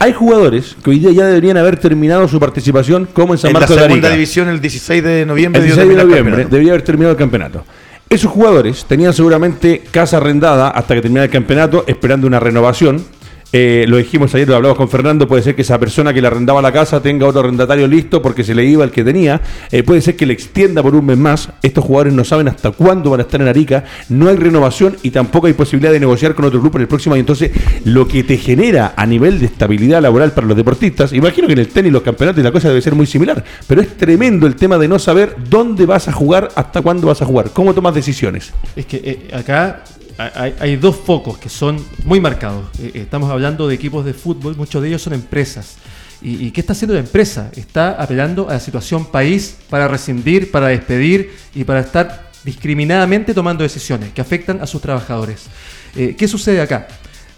[0.00, 3.54] Hay jugadores que hoy día ya deberían haber terminado su participación como en San en
[3.54, 4.14] la Marcos de segunda Arica.
[4.14, 7.64] división el 16 de noviembre El dio 16 de noviembre debería haber terminado el campeonato.
[8.10, 13.04] Esos jugadores tenían seguramente casa arrendada hasta que terminara el campeonato, esperando una renovación.
[13.52, 16.26] Eh, lo dijimos ayer, lo hablamos con Fernando, puede ser que esa persona que le
[16.26, 19.40] arrendaba la casa tenga otro arrendatario listo porque se le iba el que tenía.
[19.70, 21.48] Eh, puede ser que le extienda por un mes más.
[21.62, 23.84] Estos jugadores no saben hasta cuándo van a estar en Arica.
[24.10, 27.14] No hay renovación y tampoco hay posibilidad de negociar con otro grupo en el próximo
[27.14, 27.20] año.
[27.20, 27.50] Entonces,
[27.84, 31.60] lo que te genera a nivel de estabilidad laboral para los deportistas, imagino que en
[31.60, 34.56] el tenis, los campeonatos y la cosa debe ser muy similar, pero es tremendo el
[34.56, 37.94] tema de no saber dónde vas a jugar, hasta cuándo vas a jugar, cómo tomas
[37.94, 38.52] decisiones.
[38.76, 39.84] Es que eh, acá
[40.18, 42.66] hay, hay dos focos que son muy marcados.
[42.80, 45.76] Eh, eh, estamos hablando de equipos de fútbol, muchos de ellos son empresas.
[46.20, 47.50] ¿Y, y qué está haciendo la empresa?
[47.54, 53.62] Está apelando a la situación país para rescindir, para despedir y para estar discriminadamente tomando
[53.62, 55.46] decisiones que afectan a sus trabajadores.
[55.94, 56.88] Eh, ¿Qué sucede acá?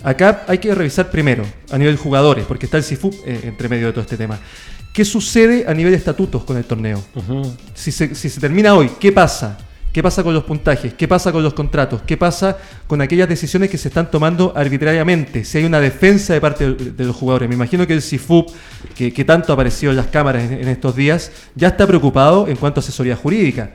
[0.03, 3.87] Acá hay que revisar primero a nivel jugadores, porque está el CIFUP eh, entre medio
[3.89, 4.39] de todo este tema.
[4.93, 7.03] ¿Qué sucede a nivel de estatutos con el torneo?
[7.75, 9.59] si, se, si se termina hoy, ¿qué pasa?
[9.93, 10.95] ¿Qué pasa con los puntajes?
[10.95, 12.03] ¿Qué pasa con los contratos?
[12.07, 15.45] ¿Qué pasa con aquellas decisiones que se están tomando arbitrariamente?
[15.45, 17.49] Si hay una defensa de parte de, los jugadores.
[17.49, 18.51] Me imagino que el CIFUP,
[18.95, 22.79] que, tanto ha aparecido en las cámaras en estos días, ya está preocupado en cuanto
[22.79, 23.73] a asesoría jurídica.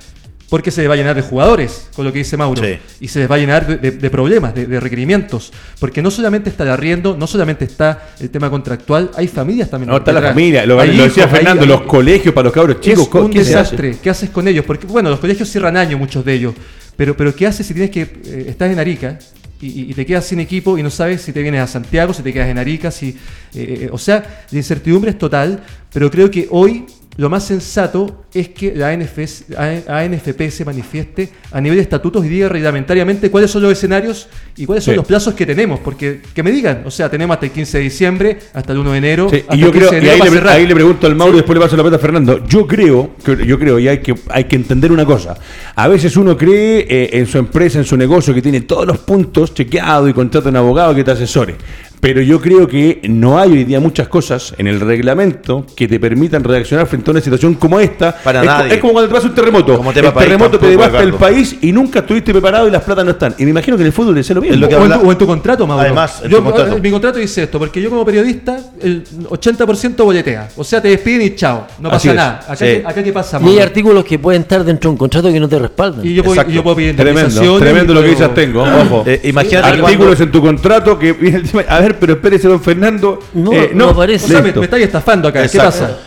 [0.50, 2.62] Porque se les va a llenar de jugadores, con lo que dice Mauro.
[2.64, 2.78] Sí.
[3.00, 5.52] Y se les va a llenar de, de- de problemas, de, de requerimientos.
[5.80, 9.90] Porque no solamente está el arriendo, no solamente está el tema contractual, hay familias también.
[9.90, 12.80] No, está la familia, lo, lo decía hijos, Fernando, hay- los colegios para los cabros
[12.80, 13.08] chicos.
[13.08, 13.50] es un ¿qué hace?
[13.50, 13.98] desastre.
[14.02, 14.64] ¿Qué haces con ellos?
[14.66, 16.54] Porque, bueno, los colegios cierran año, muchos de ellos.
[16.96, 18.02] Pero, pero ¿qué haces si tienes que.
[18.04, 19.18] eh, estás en Arica
[19.62, 22.14] y, y- y te quedas sin equipo y no sabes si te vienes a Santiago,
[22.14, 23.08] si te quedas en Arica, si.
[23.10, 23.16] eh,
[23.56, 26.86] eh, o sea, la incertidumbre es total, pero creo que hoy.
[27.18, 32.50] Lo más sensato es que la ANFP se manifieste a nivel de estatutos y diga
[32.50, 34.98] reglamentariamente cuáles son los escenarios y cuáles son Sí.
[34.98, 35.80] los plazos que tenemos.
[35.80, 38.92] Porque que me digan, o sea, tenemos hasta el 15 de diciembre, hasta el 1
[38.92, 39.30] de enero.
[39.30, 40.54] Sí, hasta y yo el 15 creo, y ahí le, cerrar.
[40.58, 42.46] ahí le pregunto al Mauro y después le paso la pelota a Fernando.
[42.48, 45.38] Yo creo, que, yo creo, y hay que, hay que entender una cosa.
[45.76, 48.98] A veces uno cree eh, en su empresa, en su negocio, que tiene todos los
[49.00, 51.56] puntos chequeados y contrata a un abogado que te asesore.
[52.06, 56.00] Pero yo creo que no hay hoy día muchas cosas en el reglamento que te
[56.00, 58.16] permitan reaccionar frente a una situación como esta.
[58.16, 58.74] Para es, co- nadie.
[58.76, 59.76] es como cuando te pasa un terremoto.
[59.76, 62.84] Como tema el país terremoto te devasta el país y nunca estuviste preparado y las
[62.84, 63.34] platas no están.
[63.40, 64.54] Y me imagino que en el fútbol lo mismo.
[64.54, 65.82] Es lo que o, en tu, o en tu contrato, Mauro.
[65.82, 66.78] Además, en Yo- tu contrato.
[66.78, 70.50] eh, Mi contrato dice esto, porque yo como periodista, el 80% boletea.
[70.58, 71.66] O sea, te despiden y chao.
[71.80, 72.40] No pasa nada.
[72.44, 72.66] Acá, Sí.
[72.66, 73.64] qué, acá qué pasa, Y hay Mauro?
[73.64, 76.06] artículos que pueden estar dentro de un contrato que no te respaldan.
[76.06, 78.62] Y yo puedo, yo puedo pedir Tremendo, tremendo y lo que dices tengo.
[78.62, 79.04] Ojo.
[79.08, 81.42] Eh, imagínate Artículos cuando- en tu contrato que viene.
[81.68, 83.20] A ver, pero espérese, don Fernando.
[83.34, 84.28] No, Eh, no O aparece.
[84.28, 85.48] sea, me, me estáis estafando acá.
[85.48, 86.00] ¿Qué pasa?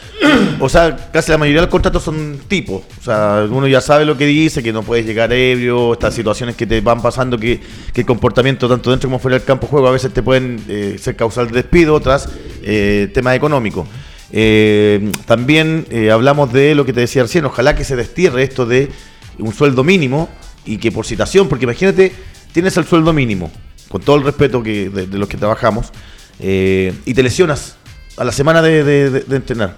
[0.60, 2.82] O sea, casi la mayoría de los contratos son tipos.
[3.00, 6.56] O sea, uno ya sabe lo que dice, que no puedes llegar ebrio, estas situaciones
[6.56, 7.60] que te van pasando, que,
[7.92, 10.60] que el comportamiento tanto dentro como fuera del campo de juego a veces te pueden
[10.68, 12.28] eh, ser causal de despido, otras
[12.64, 13.86] eh, temas económicos.
[14.32, 18.66] Eh, también eh, hablamos de lo que te decía recién, ojalá que se destierre esto
[18.66, 18.90] de
[19.38, 20.28] un sueldo mínimo
[20.66, 22.12] y que por citación, porque imagínate,
[22.52, 23.50] tienes el sueldo mínimo,
[23.88, 25.92] con todo el respeto que, de, los que trabajamos,
[26.40, 27.76] eh, y te lesionas
[28.16, 29.76] a la semana de entrenar.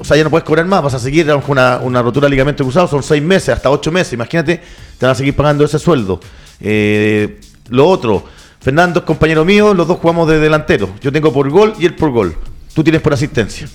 [0.00, 2.30] O sea, ya no puedes cobrar más, vas a seguir con una, una rotura de
[2.30, 4.14] ligamento cruzado, son seis meses, hasta ocho meses.
[4.14, 4.62] Imagínate,
[4.98, 6.18] te van a seguir pagando ese sueldo.
[6.58, 8.24] Eh, lo otro,
[8.60, 10.88] Fernando es compañero mío, los dos jugamos de delantero.
[11.02, 12.34] Yo tengo por gol y él por gol.
[12.74, 13.68] Tú tienes por asistencia.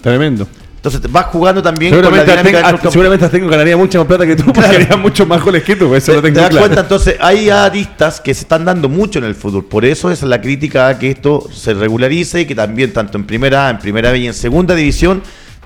[0.00, 0.46] Tremendo.
[0.86, 2.90] Entonces vas jugando también con la Seguramente, dinámica dentro del campo.
[2.92, 5.94] seguramente Azteca ganaría mucha más plata que tú, porque haría muchos más goles que tú,
[5.94, 6.66] eso lo ¿Te, tengo te das claro.
[6.66, 6.80] cuenta?
[6.82, 9.64] Entonces, hay aristas que se están dando mucho en el fútbol.
[9.64, 13.24] Por eso es la crítica a que esto se regularice y que también, tanto en
[13.24, 15.22] primera A, en primera B y en segunda división,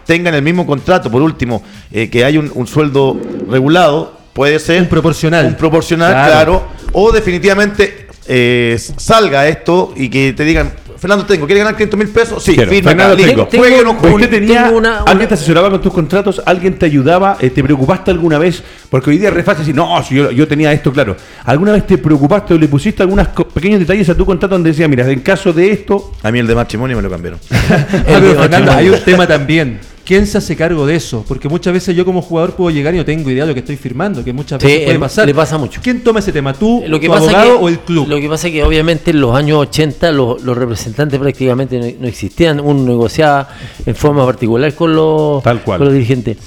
[0.06, 1.11] tengan el mismo contrato.
[1.11, 4.80] Por último, eh, que haya un, un sueldo regulado, puede ser.
[4.83, 5.46] Un proporcional.
[5.46, 6.30] Un proporcional, Claro.
[6.33, 6.62] claro.
[6.92, 10.70] O definitivamente eh, salga esto y que te digan.
[10.98, 12.44] Fernando, tengo, ¿quieres ganar 500 mil pesos?
[12.44, 12.70] Sí, Quiero.
[12.70, 12.90] firma.
[12.90, 13.46] Fernando, acá, listo.
[13.46, 13.64] tengo.
[13.64, 14.14] Juegue o no juegue.
[14.16, 16.42] ¿Usted tenía, tengo una- alguien te asesoraba con tus contratos?
[16.44, 17.38] ¿Alguien te ayudaba?
[17.40, 18.62] Eh, ¿Te preocupaste alguna vez?
[18.90, 21.16] Porque hoy día es re fácil decir, no, si yo, yo tenía esto claro.
[21.46, 24.86] ¿Alguna vez te preocupaste o le pusiste algunos pequeños detalles a tu contrato donde decía,
[24.88, 27.40] mira, en caso de esto, A mí el de matrimonio me lo cambiaron.
[27.50, 29.80] Ah, pero, Fernando, hay un tema también.
[30.10, 31.24] ¿Quién se hace cargo de eso?
[31.28, 33.60] Porque muchas veces yo como jugador puedo llegar y no tengo idea de lo que
[33.60, 35.24] estoy firmando, que muchas Sí, veces puede eh, pasar.
[35.24, 35.80] le pasa mucho.
[35.80, 36.52] ¿Quién toma ese tema?
[36.52, 38.08] ¿Tú, Lo que tu pasa abogado que, o el club?
[38.08, 41.86] Lo que pasa es que obviamente en los años 80 los, los representantes prácticamente no,
[42.00, 42.58] no existían.
[42.58, 43.50] Uno negociaba
[43.86, 45.78] en forma particular con los, Tal cual.
[45.78, 46.38] con los dirigentes.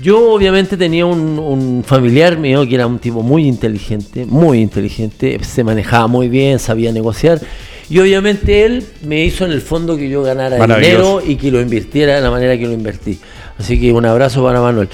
[0.00, 5.38] Yo obviamente tenía un, un familiar mío que era un tipo muy inteligente, muy inteligente,
[5.42, 7.40] se manejaba muy bien, sabía negociar.
[7.88, 11.60] Y obviamente él me hizo en el fondo que yo ganara dinero y que lo
[11.60, 13.18] invirtiera de la manera que lo invertí.
[13.58, 14.88] Así que un abrazo para Manuel.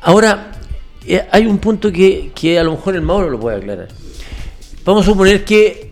[0.00, 0.52] Ahora,
[1.06, 3.88] eh, hay un punto que, que a lo mejor el Mauro lo puede aclarar.
[4.84, 5.90] Vamos a suponer que,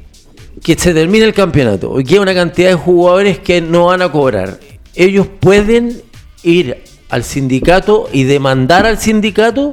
[0.62, 4.03] que se termine el campeonato y que hay una cantidad de jugadores que no van
[4.03, 4.59] a cobrar.
[4.94, 6.01] Ellos pueden
[6.42, 6.79] ir
[7.14, 9.72] al sindicato y demandar al sindicato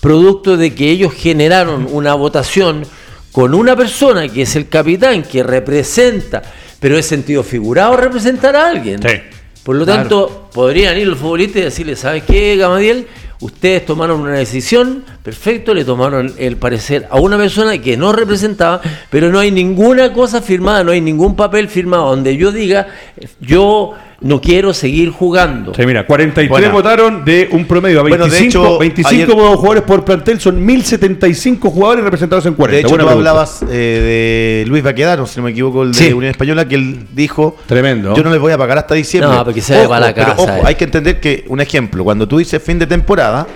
[0.00, 2.84] producto de que ellos generaron una votación
[3.30, 6.42] con una persona que es el capitán, que representa,
[6.80, 9.02] pero es sentido figurado representar a alguien.
[9.02, 9.16] Sí.
[9.64, 10.00] Por lo Claro.
[10.00, 13.06] tanto, podrían ir los futbolistas y decirle, ¿sabes qué, Gamadiel?
[13.40, 18.80] Ustedes tomaron una decisión, perfecto, le tomaron el parecer a una persona que no representaba,
[19.10, 22.86] pero no hay ninguna cosa firmada, no hay ningún papel firmado donde yo diga,
[23.40, 25.72] yo no quiero seguir jugando.
[25.74, 26.68] Sí, mira, 43 Buena.
[26.70, 30.64] votaron de un promedio a Bueno, 25, de hecho, 25 ayer- jugadores por plantel, son
[30.66, 32.74] 1075 jugadores representados en 40.
[32.76, 33.30] De hecho, Buena tú pregunta.
[33.30, 36.12] hablabas eh, de Luis Baquedano, si no me equivoco, el de Sí.
[36.12, 38.14] Unión Española, que él dijo: Tremendo.
[38.16, 39.36] Yo no les voy a pagar hasta diciembre.
[39.36, 40.62] No, porque se va para la pero casa, ojo, eh.
[40.64, 43.46] hay que entender que, un ejemplo, cuando tú dices fin de temporada,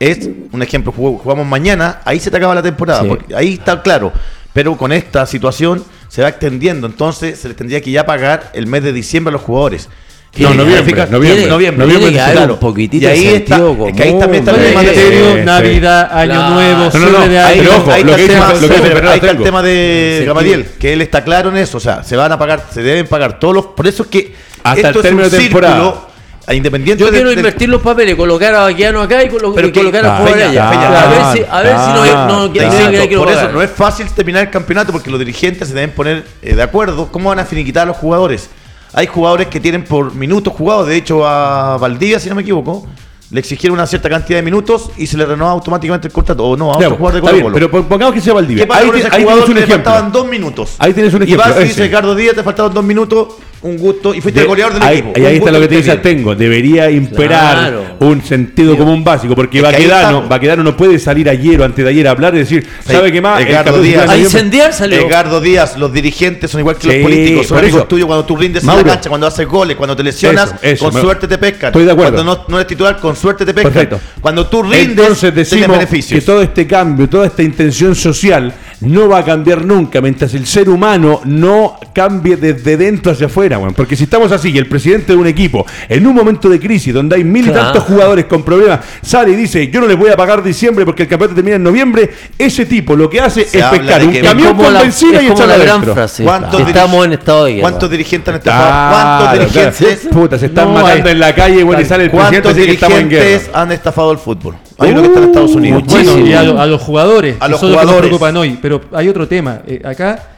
[0.00, 3.08] es un ejemplo, jug- jugamos mañana, ahí se te acaba la temporada, Sí.
[3.08, 4.10] porque ahí está claro.
[4.54, 8.66] Pero con esta situación se va extendiendo, entonces se les tendría que ya pagar el
[8.66, 9.88] mes de diciembre a los jugadores.
[10.36, 12.54] No, noviembre, noviembre, tiene- noviembre, tiene que haber claro.
[12.54, 15.42] un poquitito Y ahí está- es que ahí también está el tema de-.
[15.44, 16.50] Navidad, Año Claro.
[16.54, 17.68] Nuevo, No, no, cierre no, de ahí- año.
[17.70, 19.26] pero ojo, ahí lo está que el tema, lo que dice pero Fernando ahí está
[19.30, 19.44] el Tengo.
[19.44, 22.62] tema de Gamadiel, que él está claro en eso, o sea, se van a pagar,
[22.72, 25.38] se deben pagar todos los, por eso es que Hasta esto el término es un
[25.38, 25.74] de temporada.
[25.82, 26.08] círculo,
[26.54, 30.16] independiente Yo quiero invertir los papeles, colocar a Baquiano acá y, colo- Pero colocar a
[30.16, 30.68] Ah, jugar Peña, allá.
[30.68, 33.70] A ver ah, si, a ver si no, ah, no, que por eso no es
[33.70, 37.38] fácil terminar el campeonato porque los dirigentes se deben poner eh, de acuerdo cómo van
[37.40, 38.48] a finiquitar a los jugadores.
[38.94, 42.86] Hay jugadores que tienen por minutos jugados, de hecho a Valdivia, si no me equivoco,
[43.30, 46.44] le exigieron una cierta cantidad de minutos y se le renovó automáticamente el contrato.
[46.44, 47.54] O no, a otro jugador de Colo bien, Colo.
[47.54, 48.64] pero pon- pongamos que sea Valdivia.
[48.64, 49.84] ¿Qué pasa Ahí, ese ahí jugador tienes un que le ejemplo.
[49.92, 50.74] faltaban dos minutos?
[50.78, 53.28] Ahí tienes un Y ejemplo, vas y dice Ricardo Díaz, te faltaban dos minutos,
[53.60, 55.26] un gusto, y fuiste De- el goleador del ahí, equipo.
[55.26, 55.96] ahí está lo que te dice.
[55.96, 56.34] Tengo.
[56.34, 57.84] Debería imperar Claro.
[58.00, 60.26] un sentido Digo, común básico, porque Baquedano.
[60.28, 63.20] Baquedano no puede salir ayer o antes de ayer a hablar y decir, ¿sabe qué
[63.20, 63.40] más?
[63.42, 64.08] El Edgardo 14 de Díaz.
[64.10, 65.06] A incendiar salió.
[65.06, 68.36] Edgardo Díaz, los dirigentes son igual que Sí, los políticos, son amigos tuyos cuando tú
[68.36, 71.68] rindes en la cancha, cuando haces goles, cuando te lesionas, con suerte te pescan.
[71.68, 72.14] Estoy de acuerdo.
[72.14, 73.72] Cuando no, no eres titular, con suerte te pescan.
[73.72, 74.00] Perfecto.
[74.20, 76.20] Cuando tú rindes, Entonces decimos beneficios.
[76.20, 80.46] que todo este cambio, toda esta intención social no va a cambiar nunca mientras el
[80.46, 83.74] ser humano no cambie desde dentro hacia afuera, weón.
[83.74, 86.94] porque si estamos así y el presidente de un equipo en un momento de crisis
[86.94, 87.64] donde hay mil y Claro.
[87.72, 91.02] tantos jugadores con problemas sale y dice yo no les voy a pagar diciembre porque
[91.02, 94.56] el campeonato termina en noviembre, ese tipo lo que hace Se es pescar un camión
[94.56, 95.94] con la- benzina es y como echarlo la gran adentro.
[95.94, 96.22] frase.
[96.24, 97.62] ¿Cuántos Estamos en estado de guerra.
[97.62, 98.58] ¿Cuántos dirigentes han estado?
[98.68, 99.70] Claro, ¿Cuántos claro.
[99.70, 100.08] dirigentes?
[100.12, 102.54] Puta, se están No, matando hay- en la calle bueno, y sale el presidente ¿Cuántos
[102.56, 103.60] dice que estamos en dirigentes guerra.
[103.62, 104.54] han estafado el fútbol?
[104.78, 105.82] Hay uno que está en Estados Unidos.
[105.82, 106.12] muchísimo.
[106.12, 108.08] Bueno, y a, lo- a los jugadores, A que los son los que nos jugadores.
[108.08, 108.58] preocupan hoy.
[108.62, 109.60] Pero hay otro tema.
[109.66, 110.28] Eh, acá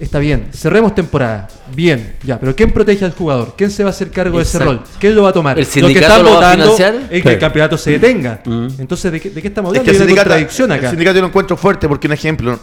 [0.00, 1.48] está bien, cerremos temporada.
[1.74, 2.38] Bien, ya.
[2.40, 3.54] Pero ¿quién protege al jugador?
[3.56, 4.80] ¿Quién se va a hacer cargo de ese rol?
[4.98, 5.58] ¿Quién lo va a tomar?
[5.58, 6.94] ¿El que sindicato están lo va a votando financiar?
[7.10, 7.34] es que Sí.
[7.34, 8.40] el campeonato se detenga.
[8.44, 8.66] Mm.
[8.78, 9.84] Entonces, ¿de qué, de qué estamos Es hablando?
[9.84, 10.90] que el Hay una sindicato, contradicción el acá.
[10.90, 12.58] sindicato yo lo encuentro fuerte porque, un ejemplo,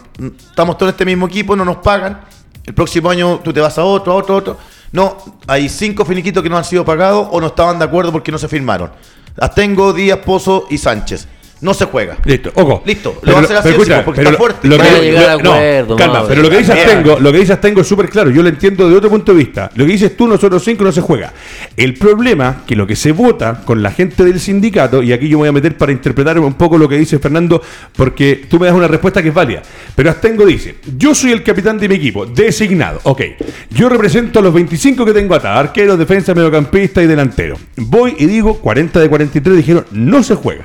[0.50, 2.20] estamos todos en este mismo equipo, no nos pagan.
[2.64, 4.58] El próximo año tú te vas a otro, a otro, a otro.
[4.92, 5.16] No,
[5.46, 8.36] hay cinco finiquitos que no han sido pagados o no estaban de acuerdo porque no
[8.38, 8.90] se firmaron.
[9.54, 11.28] Tengo Díaz, Pozo y Sánchez.
[11.62, 12.18] No se juega.
[12.24, 12.82] Listo, ojo.
[12.84, 14.68] Listo, lo Pero va a hacer así pero o sí, escucha, porque pero está fuerte.
[14.68, 17.20] Lo Van que, a llegar a lo- no, acuerdo, calma, pero lo que dices tengo,
[17.20, 18.30] lo que dices tengo es súper claro.
[18.30, 19.70] Yo lo entiendo de otro punto de vista.
[19.76, 21.32] Lo que dices tú, nosotros cinco no se juega.
[21.76, 25.36] El problema que lo que se vota con la gente del sindicato, y aquí yo
[25.38, 27.62] me voy a meter para interpretar un poco lo que dice Fernando,
[27.94, 29.62] porque tú me das una respuesta que es válida.
[29.94, 32.98] Pero Astengo dice: Yo soy el capitán de mi equipo, designado.
[33.04, 33.22] Ok,
[33.70, 37.56] yo represento a los 25 que tengo atados, arquero, defensa, mediocampista y delantero.
[37.76, 40.64] Voy y digo: 40 de 43 dijeron, no se juega.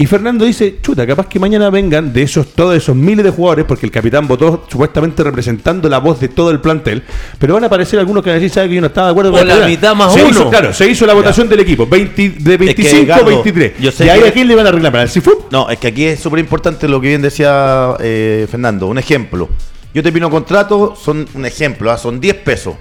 [0.00, 3.64] Y Fernando dice, chuta, capaz que mañana vengan de esos, todos esos miles de jugadores,
[3.64, 7.02] porque el capitán votó supuestamente representando la voz de todo el plantel,
[7.38, 9.10] pero van a aparecer algunos que van a decir, ¿sabe que yo no estaba de
[9.10, 9.70] acuerdo O con la capitán?".
[9.70, 10.30] mitad más se uno.
[10.30, 13.72] Hizo, claro, se hizo la votación del equipo, 20 de 25 a Edgardo, 23.
[13.80, 15.00] yo sé ¿Y ahí que- a quién le van a reclamar?
[15.00, 15.50] ¿Al Cifut?
[15.50, 18.86] No, es que aquí es súper importante lo que bien decía eh, Fernando.
[18.86, 19.48] Un ejemplo.
[19.92, 22.76] Yo termino un contrato, son un ejemplo, ah, son 10 pesos.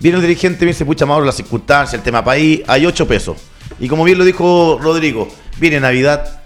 [0.00, 3.06] Viene el dirigente y me dice, pucha, Mauro, las circunstancias, el tema país, hay 8
[3.06, 3.36] pesos.
[3.78, 6.40] Y como bien lo dijo Rodrigo, viene Navidad,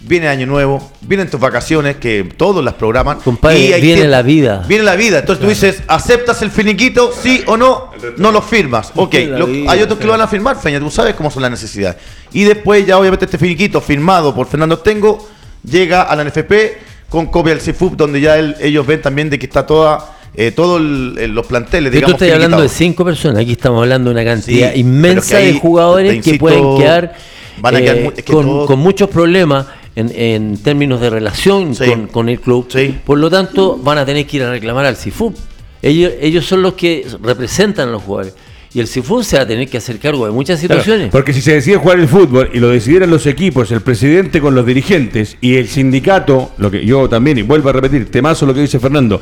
[0.00, 3.18] viene Año Nuevo, vienen tus vacaciones, que todos las programan.
[3.20, 4.64] Compadre, y viene tiempo- la vida.
[4.68, 5.18] Viene la vida.
[5.20, 7.12] Entonces tú dices, ¿aceptas el finiquito?
[7.12, 7.90] Sí o no.
[8.18, 8.92] No lo firmas.
[8.94, 9.14] Ok.
[9.36, 10.78] Lo- vida, hay otros que lo van a firmar, Feña.
[10.78, 11.96] Tú sabes cómo son las necesidades.
[12.32, 15.28] Y después, ya obviamente, este finiquito firmado por Fernando Tengo
[15.64, 16.78] llega a la NFP
[17.08, 20.12] con copia del CIFUP, donde ya él- ellos ven también de que está toda.
[20.38, 24.10] Eh, todos los planteles, Yo tú digamos, estás hablando de cinco personas, aquí estamos hablando
[24.10, 27.14] de una cantidad Sí, inmensa pero que ahí, de jugadores que pueden quedar,
[27.58, 29.64] van a quedar eh, mu- es que con, todo- con muchos problemas
[29.96, 31.86] en, en términos de relación Sí.
[31.86, 32.66] con, con el club.
[32.70, 32.96] Sí.
[33.04, 35.34] Por lo tanto, van a tener que ir a reclamar al CIFUP.
[35.82, 38.34] Ellos, ellos son los que representan a los jugadores.
[38.74, 41.10] Y el CIFUP se va a tener que hacer cargo de muchas Claro, situaciones.
[41.10, 44.54] porque si se decide jugar el fútbol y lo decidieran los equipos, el presidente con
[44.54, 48.52] los dirigentes y el sindicato, lo que yo también, y vuelvo a repetir, temazo lo
[48.52, 49.18] que dice Fernando,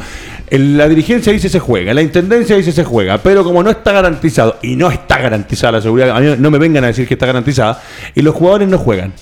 [0.51, 3.93] el- la dirigencia dice se juega, la intendencia dice se juega, pero como no está
[3.93, 7.15] garantizado, y no está garantizada la seguridad, a mí no me vengan a decir que
[7.15, 7.81] está garantizada,
[8.13, 9.13] y los jugadores no juegan.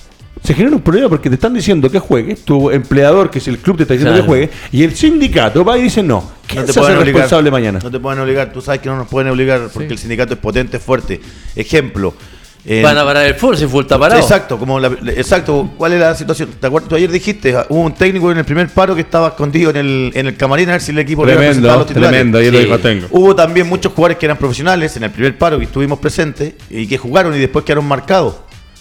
[0.43, 3.59] Se genera un problema porque te están diciendo que juegues, tu empleador, que es el
[3.59, 4.23] club, te está diciendo Claro.
[4.23, 6.31] que juegue, y el sindicato va y dice no.
[6.47, 7.21] ¿Quién No te se hace pueden obligar.
[7.21, 7.79] responsable mañana?
[7.81, 8.51] No te pueden obligar.
[8.51, 11.21] Tú sabes que no nos pueden obligar porque el sindicato es potente, es fuerte.
[11.55, 12.13] Ejemplo.
[12.81, 14.21] Van a parar el fútbol si está parado.
[14.21, 15.69] Exacto, como la- exacto.
[15.77, 16.49] ¿Cuál es la situación?
[16.59, 16.87] ¿Te acuerdas?
[16.89, 20.11] Tú ayer dijiste, hubo un técnico en el primer paro que estaba escondido en el,
[20.13, 22.11] en el camarín a ver si el equipo le iba a Tremendo, los titulares.
[22.17, 22.37] tremendo.
[22.39, 22.63] Ahí lo Sí.
[22.65, 23.07] dijo Tengo.
[23.11, 26.87] Hubo también muchos jugadores que eran profesionales en el primer paro que estuvimos presentes y
[26.87, 28.35] que jugaron y después quedaron marcados.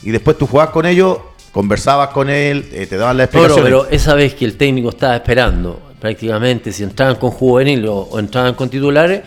[0.05, 1.19] Y después tú jugabas con ellos,
[1.53, 3.81] conversabas con él, eh, te daban las Pero, explicaciones.
[3.85, 8.19] pero esa vez que el técnico estaba esperando, prácticamente, si entraban con juvenil o, o
[8.19, 9.21] entraban con titulares,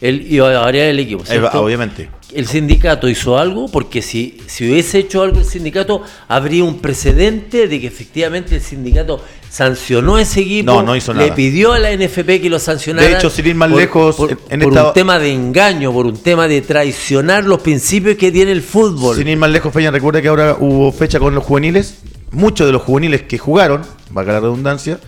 [0.00, 1.24] él iba a variar el equipo.
[1.24, 1.62] ¿cierto?
[1.62, 2.08] obviamente.
[2.32, 7.66] El sindicato hizo algo, porque si, si hubiese hecho algo el sindicato, habría un precedente
[7.66, 9.20] de que efectivamente el sindicato
[9.50, 11.34] sancionó a ese equipo, No, no hizo le nada.
[11.34, 13.08] pidió a la NFP que lo sancionara.
[13.08, 15.32] De hecho, sin ir más por- lejos, por, en- en por esta- un tema de
[15.32, 19.16] engaño, por un tema de traicionar los principios que tiene el fútbol.
[19.16, 21.96] Sin ir más lejos, Feña, recuerda que ahora hubo fecha con los juveniles.
[22.30, 25.00] Muchos de los juveniles que jugaron, valga la redundancia,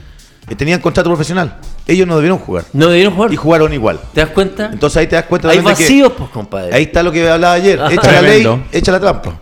[0.56, 1.58] tenían contrato profesional.
[1.86, 2.64] Ellos no debieron jugar.
[2.72, 3.32] ¿No debieron jugar?
[3.32, 4.00] Y jugaron igual.
[4.12, 4.70] ¿Te das cuenta?
[4.72, 6.74] Entonces ahí te das cuenta Hay que- vacíos, pues, compadre.
[6.74, 7.80] Ahí está lo que hablaba ayer.
[7.80, 7.92] Ajá.
[7.92, 9.40] Echa la ley, echa la trampa.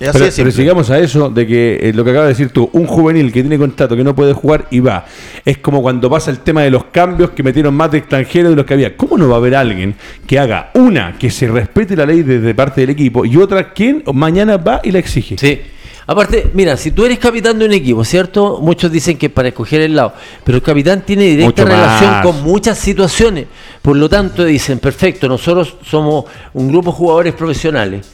[0.00, 2.84] Es Pero, sigamos a eso de que eh, lo que acabas de decir tú, un
[2.84, 5.06] juvenil que tiene contrato que no puede jugar y va.
[5.44, 8.56] Es como cuando pasa el tema de los cambios que metieron más de extranjeros de
[8.56, 8.96] los que había.
[8.96, 9.94] ¿Cómo no va a haber alguien
[10.26, 14.02] que haga una que se respete la ley desde parte del equipo y otra quien
[14.12, 15.36] mañana va y la exige?
[15.38, 15.60] Sí.
[16.06, 18.58] Aparte, mira, si tú eres capitán de un equipo, ¿cierto?
[18.60, 20.12] Muchos dicen que es para escoger el lado,
[20.44, 22.26] pero el capitán tiene directa Mucho relación más.
[22.26, 23.46] con muchas situaciones.
[23.80, 28.06] Por lo tanto, dicen, perfecto, nosotros somos un grupo de jugadores profesionales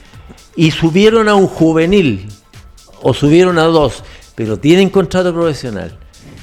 [0.55, 2.27] y subieron a un juvenil
[3.01, 4.03] o subieron a dos,
[4.35, 5.97] pero tienen contrato profesional.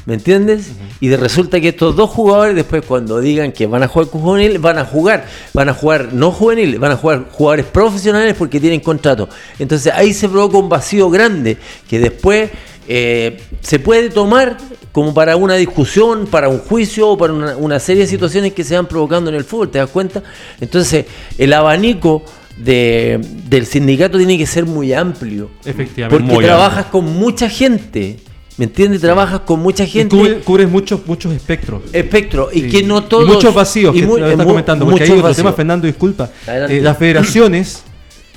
[0.09, 0.70] ¿Me entiendes?
[1.00, 4.22] Y de resulta que estos dos jugadores después cuando digan que van a jugar con
[4.22, 8.59] juvenil, van a jugar, van a jugar no juvenil, van a jugar jugadores profesionales porque
[8.59, 9.28] tienen contrato.
[9.59, 12.50] Entonces ahí se provoca un vacío grande que después
[12.88, 14.56] eh, se puede tomar
[14.92, 18.64] como para una discusión, para un juicio o para una, una serie de situaciones que
[18.64, 20.22] se van provocando en el fútbol, ¿te das cuenta?
[20.59, 21.04] Entonces
[21.36, 22.22] el abanico
[22.56, 25.50] de- del sindicato tiene que ser muy amplio.
[25.66, 26.16] Efectivamente.
[26.18, 28.16] Porque Muy trabajas con mucha gente.
[28.59, 29.00] ¿Me entiendes?
[29.00, 30.14] Trabajas con mucha gente.
[30.16, 31.82] Cubre- cubres muchos, muchos espectros.
[31.92, 32.50] Espectro.
[32.52, 32.68] Y Sí.
[32.68, 33.24] que no todos.
[33.28, 34.84] Y muchos vacíos y que mu- comentando.
[34.84, 35.52] Porque hay otro tema.
[35.52, 36.28] Fernando, disculpa.
[36.46, 37.84] Eh, las federaciones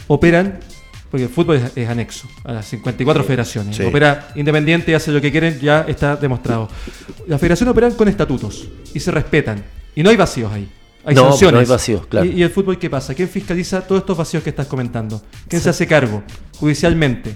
[0.08, 0.60] operan,
[1.10, 3.76] porque el fútbol es, es anexo a las 54 federaciones.
[3.76, 3.84] Sí.
[3.84, 6.70] Opera independiente, hace lo que quieren, ya está demostrado.
[7.28, 9.64] Las federaciones operan con estatutos y se respetan.
[9.96, 10.70] Y no hay vacíos ahí.
[11.04, 11.54] Hay No, sanciones.
[11.54, 12.28] no hay vacíos, claro.
[12.28, 13.16] ¿Y, y el fútbol qué pasa?
[13.16, 15.20] ¿Quién fiscaliza todos estos vacíos que estás comentando?
[15.48, 16.22] ¿Quién se hace cargo?
[16.60, 17.32] Judicialmente.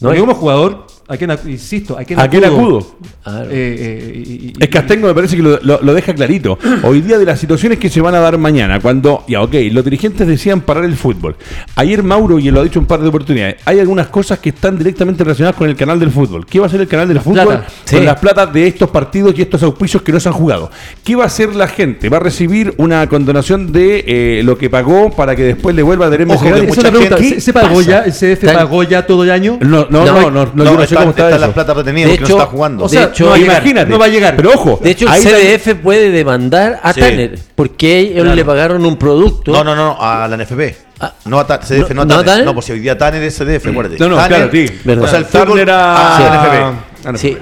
[0.00, 2.96] No Porque como jugador, ¿a quién, insisto, ¿a quién ¿A quién acudo?
[3.22, 3.44] Claro.
[3.44, 6.14] Eh, eh, y- y- y- Es que Astengo me parece que lo, lo- lo deja
[6.14, 6.58] clarito.
[6.82, 9.84] Hoy día de las situaciones que se van a dar mañana, cuando, ya ok, los
[9.84, 11.36] dirigentes decían parar el fútbol.
[11.76, 14.78] Ayer Mauro, y lo ha dicho un par de oportunidades, hay algunas cosas que están
[14.78, 16.46] directamente relacionadas con el canal del fútbol.
[16.46, 17.46] ¿Qué va a hacer el canal del fútbol?
[17.46, 17.66] plata.
[17.90, 18.04] Con Sí.
[18.04, 20.70] las platas de estos partidos y estos auspicios que no se han jugado.
[21.04, 22.08] ¿Qué va a hacer la gente?
[22.08, 26.06] ¿Va a recibir una condonación de eh, lo que pagó para que después le vuelva
[26.06, 26.72] a tener gente-
[27.18, 28.00] ¿Se, se pagó ya?
[28.00, 29.58] ¿El CDF Tan- pagó ya todo el año?
[29.60, 31.38] No, no, No, no, no, no, No, yo no sé está- cómo está, eso.
[31.46, 32.84] las plata retenidas De porque hecho- no está jugando.
[32.84, 33.90] o sea, De hecho, no va a llegar, imagínate.
[33.90, 34.36] no va a llegar.
[34.36, 37.00] Pero ojo, De hecho, el CDF puede demandar a Sí.
[37.00, 38.34] Tanner porque ellos Claro.
[38.36, 39.52] le pagaron un producto.
[39.52, 40.76] No, no, no, a la NFP.
[40.98, 41.12] Ah.
[41.26, 42.24] no a CDF, no, No- a ¿no a Tanner.
[42.26, 42.44] Tanner?
[42.46, 43.98] No, pues si hoy día Tanner es CDF, acuérdate.
[43.98, 44.66] No, no, Tanner, claro, sí.
[45.00, 46.74] O sea, el Turner fútbol a- a la
[47.12, 47.18] NFP.
[47.18, 47.36] Sí.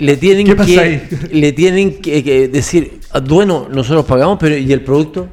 [0.00, 1.08] Le tienen ¿Qué pasa que ahí?
[1.32, 5.28] le tienen que, que decir, bueno, nosotros pagamos, pero ¿y el producto?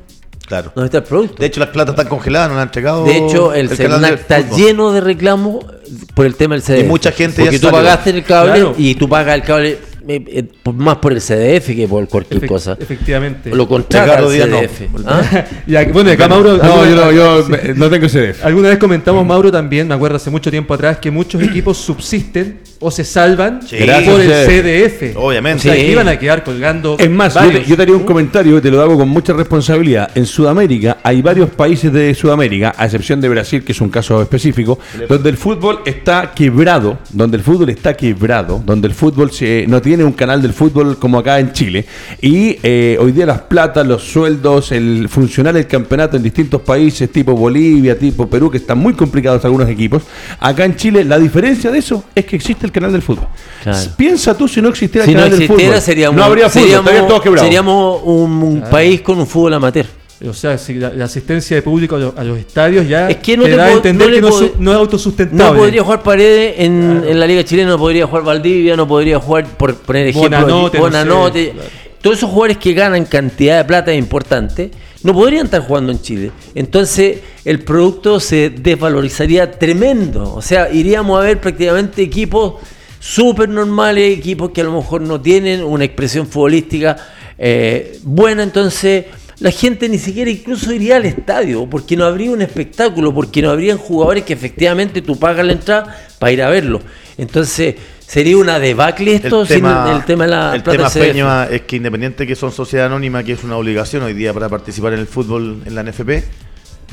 [0.47, 0.71] Claro.
[0.75, 1.35] ¿Dónde está el producto?
[1.41, 3.03] De hecho, las platas están congeladas, no las han entregado.
[3.03, 5.65] De hecho, el, CERNAC del está lleno de reclamos
[6.13, 6.79] por el tema del CDF.
[6.79, 7.79] Y mucha gente ya Porque tú salió.
[7.81, 8.75] pagaste el cable Claro.
[8.77, 10.43] y tú pagas el cable eh, eh,
[10.75, 12.77] más por el CDF que por cualquier Efect- cosa.
[12.79, 13.49] Efectivamente.
[13.53, 14.59] Lo contrata el Díaz no.
[14.59, 14.81] CDF.
[15.05, 15.45] ¿ah?
[15.67, 16.57] Y aquí- bueno, y acá Mauro.
[16.57, 17.51] No, alguna- yo no, yo sí.
[17.51, 18.45] me- no tengo CDF.
[18.45, 22.59] Alguna vez comentamos, Mauro, también, me acuerdo hace mucho tiempo atrás, que muchos equipos subsisten
[22.79, 23.75] o se salvan Sí.
[24.05, 24.99] por el CDF.
[25.11, 25.17] CDF.
[25.17, 25.59] Obviamente.
[25.59, 25.81] O sea, Sí.
[25.85, 26.95] que iban a quedar colgando.
[26.99, 27.63] Es más, yo varios.
[27.63, 30.09] te, yo te haría un comentario, te lo hago con mucha responsabilidad.
[30.15, 34.21] En Sudamérica hay varios países de Sudamérica, a excepción de Brasil, que es un caso
[34.21, 34.79] específico,
[35.09, 39.81] donde el fútbol está quebrado, donde el fútbol está quebrado, donde el fútbol se, no
[39.81, 41.85] tiene un canal del fútbol como acá en Chile.
[42.21, 47.11] Y eh, hoy día las platas, los sueldos, el funcionar el campeonato en distintos países,
[47.11, 50.03] tipo Bolivia, tipo Perú, que están muy complicados algunos equipos.
[50.39, 53.27] Acá en Chile, la diferencia de eso es que existe el canal del fútbol.
[53.63, 53.91] Claro.
[53.97, 55.81] Piensa tú si no existiera Si el no canal del existiera, fútbol.
[55.85, 57.45] seríamos, no habría fútbol, seríamos, estarían todos quebrados.
[57.47, 59.85] seríamos un, un país con un fútbol amateur.
[60.28, 63.18] O sea, si la, la asistencia de público a, lo- a los estadios ya Es
[63.18, 65.51] que no te da a entender no que no, pod- su- no es autosustentable.
[65.53, 69.20] No podría jugar Paredes en, en la Liga Chilena, no podría jugar Valdivia, no podría
[69.20, 71.51] jugar, por poner ejemplo, Bonanote, sé, Bonanote.
[71.53, 71.70] claro.
[72.01, 74.72] Todos esos jugadores que ganan cantidad de plata importante
[75.03, 76.32] no podrían estar jugando en Chile.
[76.55, 80.34] Entonces el producto se desvalorizaría tremendo.
[80.34, 82.55] O sea, iríamos a ver prácticamente equipos
[82.99, 86.95] súper normales, equipos que a lo mejor no tienen una expresión futbolística
[87.38, 88.41] eh, buena.
[88.43, 89.05] Entonces
[89.39, 93.51] la gente ni siquiera incluso iría al estadio, porque no habría un espectáculo, porque no
[93.51, 96.81] habrían jugadores que efectivamente tú pagas la entrada para ir a verlo.
[97.17, 101.05] Entonces, sería una debacle esto el sin tema, el tema de la el plata tema.
[101.05, 104.49] Peña es que independiente que son sociedad anónima, que es una obligación hoy día para
[104.49, 106.23] participar en el fútbol en la NFP,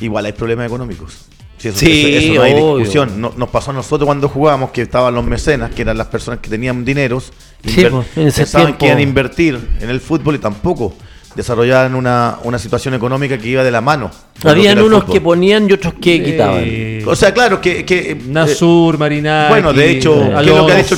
[0.01, 1.27] igual hay problemas económicos.
[1.57, 3.21] Sí, eso, Sí, eso- eso no hay discusión.
[3.21, 6.41] No- nos pasó a nosotros cuando jugábamos que estaban los mecenas, que eran las personas
[6.41, 7.33] que tenían dineros,
[7.65, 10.95] Sí, pues, pensaban tiempo- que iban a invertir en el fútbol y tampoco
[11.35, 14.11] desarrollaban una, una situación económica que iba de la mano.
[14.45, 16.63] Habían unos que ponían y otros que quitaban.
[16.65, 17.85] Eh, O sea, claro, que...
[17.85, 20.95] que eh, Nasur, Marinaki, bueno, de hecho, ¿qué es lo que ha dicho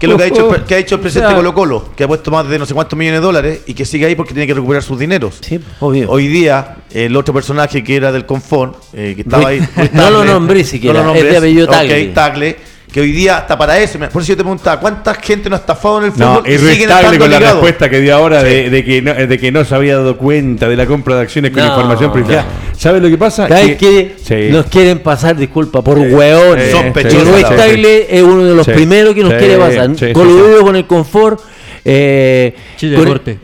[0.00, 1.90] el, lo que ha que hecho el presidente O sea, Colo Colo?
[1.94, 4.14] Que ha puesto más de no sé cuántos millones de dólares y que sigue ahí
[4.16, 5.38] porque tiene que recuperar sus dineros.
[5.40, 6.10] Sí, obvio.
[6.10, 9.60] Hoy día, el otro personaje que era del Confort, eh, que estaba ahí.
[9.76, 12.06] Ruiz no lo Tagle, nombré siquiera, no lo es de apellido Tagle.
[12.06, 12.56] Tagle,
[12.92, 13.98] que hoy día está para eso.
[13.98, 16.88] Por eso yo te preguntaba, ¿cuánta gente no ha estafado en el No, fútbol siguen
[16.88, 17.54] Tagle estando con la ligados?
[17.62, 18.70] respuesta que dio ahora de, Sí.
[18.70, 21.50] de que no, de que no se había dado cuenta de la compra de acciones
[21.52, 22.46] con No, información privilegiada.
[22.76, 23.46] ¿Sabes lo que pasa?
[23.46, 24.48] Vez que Sí.
[24.50, 26.66] nos quieren pasar, disculpa, por hueones.
[26.66, 28.72] sí, Sospechosos, Y Ruiz sí, Tagle es uno de los Sí.
[28.72, 29.90] primeros que nos Sí, quiere pasar.
[29.96, 31.40] sí, sí, Coludido con el confort.
[31.84, 33.38] eh, Chile con- Deporte.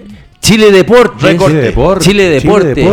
[0.48, 1.26] Chile Deporte.
[1.26, 1.52] Recorte.
[1.54, 2.04] Chile Deporte.
[2.04, 2.24] Chile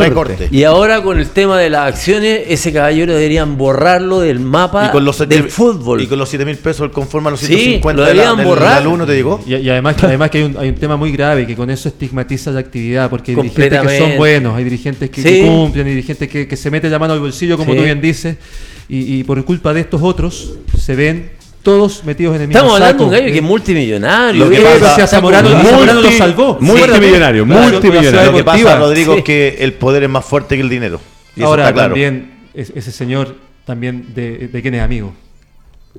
[0.09, 0.47] Deporte.
[0.51, 4.91] Y ahora con el tema de las acciones, ese caballero deberían borrarlo del mapa Y
[4.91, 6.01] con los del fútbol.
[6.01, 8.37] Y con los 7 mil pesos conforme a los Sí, 150 lo de la- deberían
[8.37, 8.69] del, borrar.
[8.75, 9.41] del alumno, ¿te digo?
[9.47, 11.69] Y, y además, que- además que hay un, hay un tema muy grave que con
[11.69, 15.27] eso estigmatiza la actividad, porque hay dirigentes que son buenos, hay dirigentes que, Sí.
[15.29, 17.77] que cumplen, hay dirigentes que, que se meten la mano al bolsillo, como Sí.
[17.77, 18.35] tú bien dices,
[18.89, 21.31] y, y por culpa de estos otros se ven
[21.65, 24.45] todos metidos en el mismo Estamos hablando de un gallo que es multimillonario.
[24.45, 26.57] Lo que eh, pasa- a Zamorano, con- Zamorano lo multi- salvó.
[26.61, 28.31] multimillonario, Claro, multimillonario.
[28.31, 28.75] Lo que pasa.
[28.77, 29.19] Rodrigo, Sí.
[29.19, 31.01] es que el poder es más fuerte que el dinero.
[31.35, 31.89] Y eso Ahora está claro.
[31.89, 33.35] también, es- ese señor
[33.65, 35.13] también de, de quién es amigo.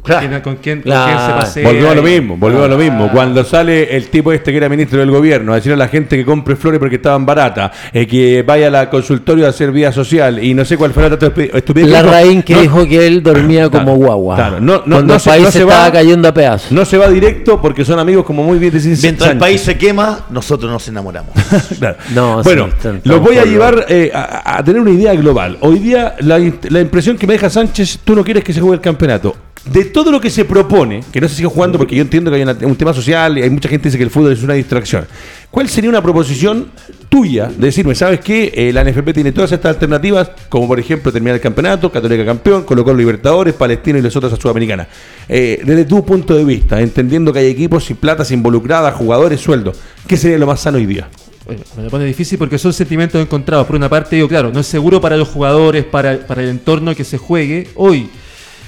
[0.02, 0.28] Claro.
[0.28, 1.06] ¿Quién- ¿Con quién, con Claro.
[1.16, 1.68] quién se pasea?
[1.68, 3.10] Volvió a lo mismo, volvió a lo mismo.
[3.10, 6.16] Cuando sale el tipo este que era ministro del gobierno a decir a la gente
[6.16, 9.90] que compre flores porque estaban baratas, eh, que vaya a la consultorio a hacer vía
[9.90, 11.16] social y no sé cuál fue la
[11.54, 11.90] estupidez.
[11.90, 14.36] La raíz que no- dijo que él dormía como guagua.
[14.36, 14.60] claro.
[14.60, 16.70] No, no, Cuando no el se- país no se va- cayendo a pedazos.
[16.72, 19.02] No se va directo porque son amigos como muy bien decís.
[19.02, 21.32] Mientras el país se quema, nosotros nos enamoramos.
[21.78, 21.96] Claro.
[22.14, 25.56] No, bueno, sí, los voy a llevar eh, a, a tener una idea global.
[25.60, 26.38] Hoy día la,
[26.68, 29.34] la impresión que me deja Sánchez, tú no quieres que se juegue el campeonato.
[29.72, 32.36] De todo lo que se propone, que no se siga jugando porque yo entiendo que
[32.36, 34.54] hay un tema social y hay mucha gente que dice que el fútbol es una
[34.54, 35.06] distracción.
[35.50, 36.70] ¿Cuál sería una proposición
[37.08, 38.52] tuya de decirme, sabes qué?
[38.54, 42.62] Eh, la NFP tiene todas estas alternativas, como por ejemplo terminar el campeonato, Católica campeón,
[42.62, 44.86] colocar Libertadores, Palestino y los otros a Sudamericana.
[45.28, 49.78] Eh, desde tu punto de vista, entendiendo que hay equipos y platas involucradas, jugadores, sueldos,
[50.06, 51.08] ¿qué sería lo más sano hoy día?
[51.44, 53.66] Bueno, me lo pone difícil porque son sentimientos encontrados.
[53.66, 56.94] Por una parte, digo, claro, no es seguro para los jugadores, para, para el entorno
[56.94, 58.10] que se juegue hoy.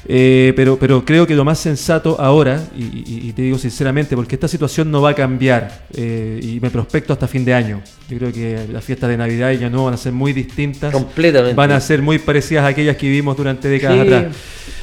[0.07, 4.14] Eh, pero, pero creo que lo más sensato ahora, y, y- y te digo sinceramente,
[4.16, 7.82] porque esta situación no va a cambiar eh, y me prospecto hasta fin de año.
[8.09, 10.92] Yo creo que las fiestas de Navidad y Año Nuevo van a ser muy distintas.
[10.92, 11.55] Completamente.
[11.55, 14.12] Van a ser muy parecidas a aquellas que vivimos durante décadas Sí.
[14.14, 14.36] atrás.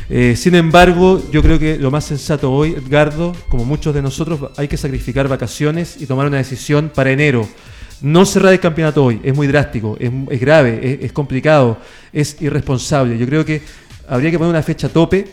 [0.10, 4.40] Eh, sin embargo, yo creo que lo más sensato hoy, Edgardo, como muchos de nosotros,
[4.58, 7.48] hay que sacrificar vacaciones y tomar una decisión para enero.
[8.02, 11.80] No cerrar el campeonato hoy, es muy drástico, es, es grave, es, es complicado,
[12.14, 13.18] es irresponsable.
[13.18, 13.62] Yo creo que
[14.08, 15.28] habría que poner una fecha tope,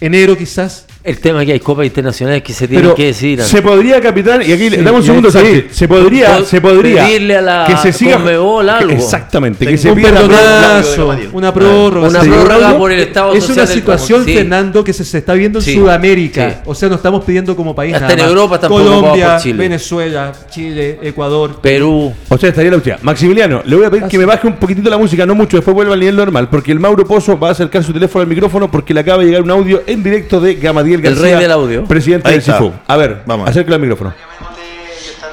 [0.00, 4.00] enero quizás, el tema que hay copas internacionales que se tienen que decir Se podría,
[4.00, 5.68] capitán, y aquí sí, dame un segundo, salir.
[5.70, 7.04] Se podría, se podría.
[7.04, 8.16] Pedirle a la que se siga.
[8.16, 8.90] Conmebol algo.
[8.90, 12.08] Exactamente, que se un perdonazo, una prórroga.
[12.08, 14.34] Una prórroga por el Estado Es una situación, del...
[14.34, 16.62] Fernando, que se, está viendo en Sudamérica.
[16.64, 17.94] O sea, no estamos pidiendo como país.
[17.94, 22.12] Hasta en Europa tampoco Colombia, Venezuela, Chile, Ecuador, Perú.
[22.28, 22.98] O sea, estaría la hostia.
[23.02, 25.56] Maximiliano, le voy a pedir que ah, me baje un poquitito la música, no mucho,
[25.56, 28.28] después vuelva al nivel normal, porque el Mauro Pozo va a acercar su teléfono al
[28.28, 31.52] micrófono porque le acaba de llegar un audio en directo de Gama el rey del
[31.52, 31.84] audio.
[31.84, 32.72] Presidente del CIFU.
[32.86, 33.48] A ver, vamos.
[33.48, 34.14] Acércalo al micrófono.
[34.16, 35.32] Ellos están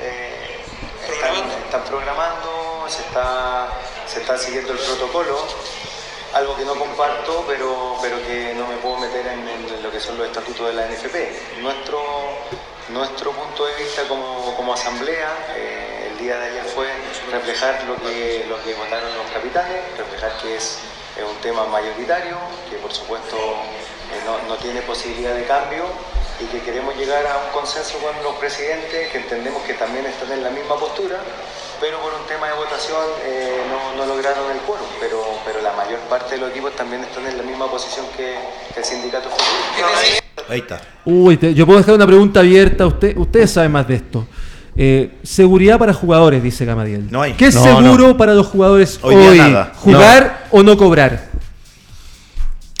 [0.00, 0.60] eh,
[1.64, 3.68] están, programando, se está,
[4.06, 5.38] se está siguiendo el protocolo,
[6.34, 10.18] algo que no comparto, pero, pero que no me puedo meter en, lo que son
[10.18, 11.60] los estatutos de la NFP.
[11.62, 12.00] Nuestro,
[12.90, 15.28] nuestro punto de vista como, como asamblea.
[15.56, 16.88] Eh, el día de ayer fue
[17.30, 20.78] reflejar lo que, lo que votaron los capitanes, reflejar que es
[21.22, 22.36] es un tema mayoritario,
[22.70, 25.84] que por supuesto eh, no, no tiene posibilidad de cambio
[26.40, 30.30] y que queremos llegar a un consenso con los presidentes que entendemos que también están
[30.32, 31.18] en la misma postura,
[31.80, 35.72] pero por un tema de votación eh, no, no lograron el quórum, pero, pero la
[35.72, 38.36] mayor parte de los equipos también están en la misma posición que,
[38.72, 40.22] que el sindicato futbolístico.
[40.48, 40.80] Ahí está.
[41.04, 42.86] Uy, te- yo puedo dejar una pregunta abierta.
[42.86, 44.26] Usted, ustedes saben más de esto.
[44.80, 47.08] Eh, seguridad para jugadores, dice Gamadiel.
[47.10, 47.32] No hay.
[47.32, 48.16] ¿Qué es No, seguro no.
[48.16, 49.34] para los jugadores Hoy hoy?
[49.34, 49.72] día nada.
[49.74, 51.26] ¿Jugar o no cobrar?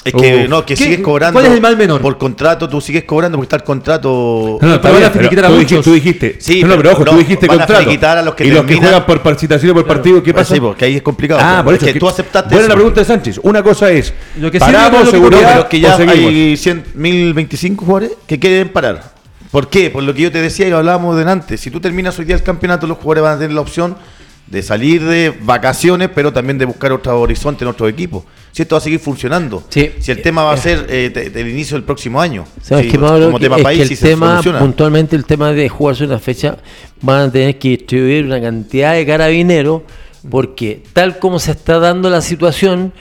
[0.04, 0.48] Es que Uf.
[0.48, 1.34] no, que ¿Qué- sigues cobrando.
[1.34, 2.00] cuál es el mal menor?
[2.00, 4.58] Por contrato, tú sigues cobrando porque está el contrato.
[4.62, 5.68] No, no, Van a pero finiquitar a tú, muchos.
[5.70, 6.36] dijiste, tú dijiste.
[6.40, 7.82] Sí, no, no, pero ojo, tú dijiste van a contrato.
[7.82, 10.54] finiquitar a los que y los que juegan por participación por partido, ¿qué Pues pasa?
[10.54, 11.40] sí, porque ahí es complicado.
[11.42, 12.68] Ah, por Es eso que, tú aceptaste Buena eso.
[12.68, 13.40] la pregunta de Sánchez.
[13.42, 15.96] Una cosa es, Lo que sí paramos digo, lo que- seguridad pero es que ya
[15.96, 19.17] hay 100, 1025 jugadores que quieren parar.
[19.50, 19.90] ¿Por qué?
[19.90, 21.56] Por lo que yo te decía y lo hablábamos delante.
[21.56, 23.96] Si tú terminas hoy día el campeonato, los jugadores van a tener la opción
[24.46, 28.24] de salir de vacaciones, pero también de buscar otro horizonte en otro equipo.
[28.52, 29.62] Si esto va a seguir funcionando.
[29.68, 29.90] Sí.
[30.00, 32.44] Si el tema va a ser eh, te- te- el inicio del próximo año.
[33.26, 34.58] Como tema es país, que el si se tema, soluciona.
[34.60, 36.56] puntualmente el tema de jugarse una fecha,
[37.02, 39.82] van a tener que distribuir una cantidad de carabineros,
[40.30, 42.92] porque tal como se está dando la situación,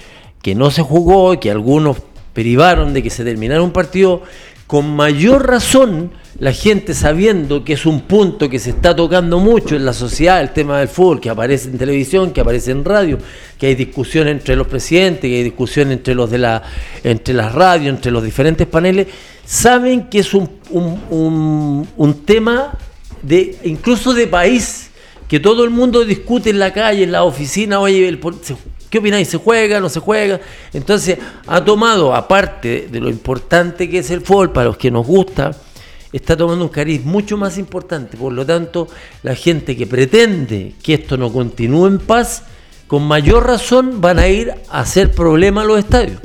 [0.41, 1.97] que no se jugó, que algunos
[2.33, 4.21] privaron de que se terminara un partido,
[4.67, 9.75] con mayor razón la gente sabiendo que es un punto que se está tocando mucho
[9.75, 13.17] en la sociedad, el tema del fútbol, que aparece en televisión, que aparece en radio,
[13.57, 16.61] que hay discusión entre los presidentes, que hay discusión entre los de la,
[17.03, 19.07] entre las radios, entre los diferentes paneles,
[19.45, 22.77] saben que es un, un- un- tema
[23.23, 24.91] de incluso de país,
[25.27, 28.19] que todo el mundo discute en la calle, en la oficina, oye, el
[28.89, 29.27] ¿qué opináis?
[29.27, 29.79] ¿Se juega?
[29.79, 30.39] ¿No se juega?
[30.73, 35.05] Entonces ha tomado, aparte de lo importante que es el fútbol, para los que nos
[35.05, 35.51] gusta,
[36.11, 38.17] está tomando un cariz mucho más importante.
[38.17, 38.87] Por lo tanto,
[39.23, 42.43] la gente que pretende que esto no continúe en paz,
[42.87, 46.21] con mayor razón van a ir a hacer problema a los estadios.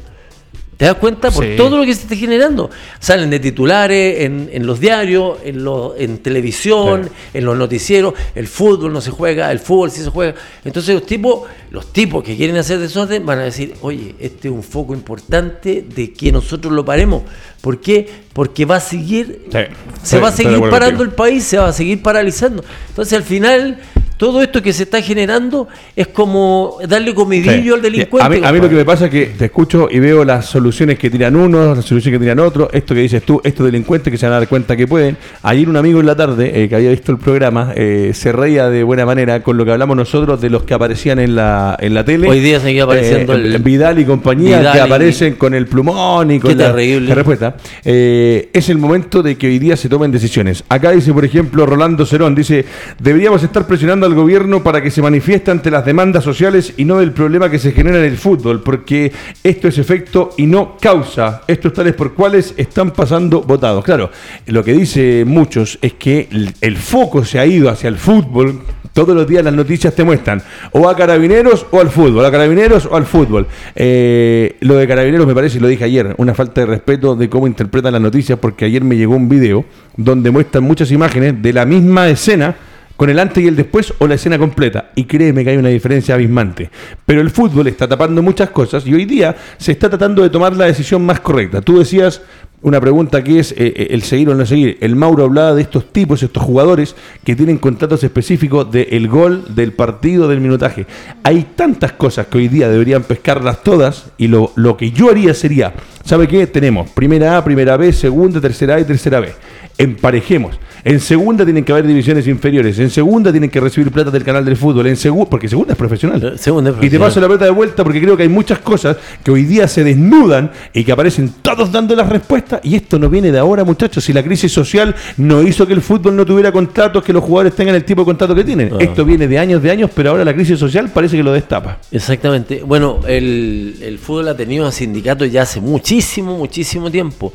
[0.77, 1.31] ¿Te das cuenta?
[1.31, 1.53] Por Sí.
[1.57, 2.68] todo lo que se está generando.
[2.99, 8.14] Salen de titulares en, en los diarios, en, lo- en televisión, en los noticieros.
[8.35, 10.35] El fútbol no se juega, el fútbol sí se juega.
[10.64, 14.55] Entonces los tipos, los tipos que quieren hacer desorden van a decir, oye, este es
[14.55, 17.23] un foco importante de que nosotros lo paremos.
[17.61, 18.09] ¿Por qué?
[18.33, 19.59] Porque va a seguir, Sí,
[20.03, 22.64] se sí, va a seguir parando el país, se va a seguir paralizando.
[22.89, 23.79] Entonces al final...
[24.23, 25.66] Todo esto que se está generando
[25.97, 27.70] es como darle comidillo Sí.
[27.70, 28.25] al delincuente.
[28.25, 30.47] A mí, a mí lo que me pasa es que te escucho y veo las
[30.47, 34.12] soluciones que tiran unos, las soluciones que tiran otros, esto que dices tú, estos delincuentes
[34.12, 35.16] que se van a dar cuenta que pueden.
[35.43, 38.68] Ayer un amigo en la tarde, eh, que había visto el programa, eh, se reía
[38.68, 41.93] de buena manera con lo que hablamos nosotros de los que aparecían en la, en
[41.93, 42.29] la tele.
[42.29, 46.31] Hoy día seguía apareciendo el- Vidal y compañía, Vidal que y- aparecen con el plumón
[46.31, 47.09] y con Qué la, terrible.
[47.09, 47.57] la respuesta.
[47.85, 50.62] Eh, es el momento de que hoy día se tomen decisiones.
[50.68, 52.64] Acá dice, por ejemplo, Rolando Cerón, dice,
[53.01, 56.99] deberíamos estar presionando al gobierno para que se manifieste ante las demandas sociales y no
[56.99, 59.11] del problema que se genera en el fútbol, porque
[59.43, 61.43] esto es efecto y no causa.
[61.47, 63.83] Estos tales por cuales están pasando votados.
[63.85, 64.11] Claro,
[64.47, 66.29] lo que dice muchos es que
[66.61, 68.61] el, foco se ha ido hacia el fútbol.
[68.93, 70.43] Todos los días las noticias te muestran
[70.73, 73.47] o a carabineros o al fútbol, a carabineros o al fútbol.
[73.75, 77.31] Eh, lo de carabineros me parece, y lo dije ayer, una falta de respeto de
[77.31, 79.65] cómo interpretan las noticias, porque ayer me llegó un video
[79.97, 82.55] donde muestran muchas imágenes de la misma escena
[83.03, 84.93] con el antes y el después o la escena completa.
[84.95, 86.71] Y créeme que hay una diferencia abismante.
[87.05, 90.55] Pero el fútbol está tapando muchas cosas y hoy día se está tratando de tomar
[90.55, 91.61] la decisión más correcta.
[91.61, 92.23] Tú decías
[92.61, 94.79] una pregunta que es eh, eh, el seguir o no seguir.
[94.81, 96.95] El Mauro hablaba de estos tipos, estos jugadores
[97.25, 100.87] que tienen contratos específicos del gol, del partido, del minutaje.
[101.25, 105.35] Hay tantas cosas que hoy día deberían pescarlas todas y lo, lo que yo haría
[105.35, 105.75] sería,
[106.05, 106.47] ¿sabe qué?
[106.47, 109.33] Tenemos primera A, primera B, segunda, tercera A y tercera B.
[109.77, 110.57] Emparejemos.
[110.85, 112.78] En segunda tienen que haber divisiones inferiores.
[112.78, 114.89] En segunda tienen que recibir plata del canal del fútbol.
[114.89, 116.33] En segunda, porque segunda es profesional.
[116.35, 118.59] Eh, segunda es Y te paso la pelota de vuelta porque creo que hay muchas
[118.59, 122.61] cosas que hoy día se desnudan y que aparecen todos dando las respuestas.
[122.64, 124.03] Y esto no viene de ahora, muchachos.
[124.05, 127.55] Si la crisis social no hizo que el fútbol no tuviera contratos, que los jugadores
[127.55, 128.70] tengan el tipo de contrato que tienen.
[128.72, 128.78] Ah.
[128.80, 131.78] Esto viene de años de años, pero ahora la crisis social parece que lo destapa.
[131.93, 132.62] Exactamente.
[132.66, 137.33] Bueno, el, el fútbol ha tenido a sindicatos ya hace muchísimo, muchísimo tiempo.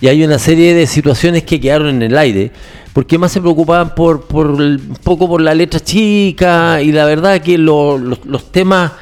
[0.00, 2.52] Y hay una serie de situaciones que quedaron en el aire,
[2.92, 7.40] porque más se preocupaban por, por un poco por la letra chica y la verdad
[7.40, 8.92] que lo- los- los temas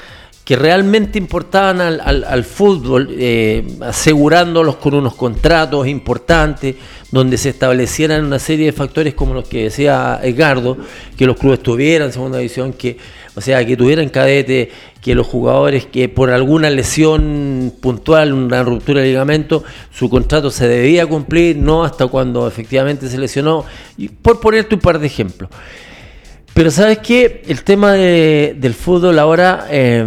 [0.44, 6.76] que realmente importaban al, al- al fútbol, eh, asegurándolos con unos contratos importantes,
[7.10, 10.76] donde se establecieran una serie de factores como los que decía Edgardo,
[11.16, 12.96] que los clubes tuvieran segunda división, que,
[13.34, 14.70] o sea, que tuvieran cadete,
[15.06, 20.66] que los jugadores que por alguna lesión puntual, una ruptura de ligamento, su contrato se
[20.66, 23.64] debía cumplir, no hasta cuando efectivamente se lesionó,
[23.96, 25.48] y por ponerte un par de ejemplos.
[26.54, 30.04] Pero sabes qué, el tema de- del fútbol ahora, eh,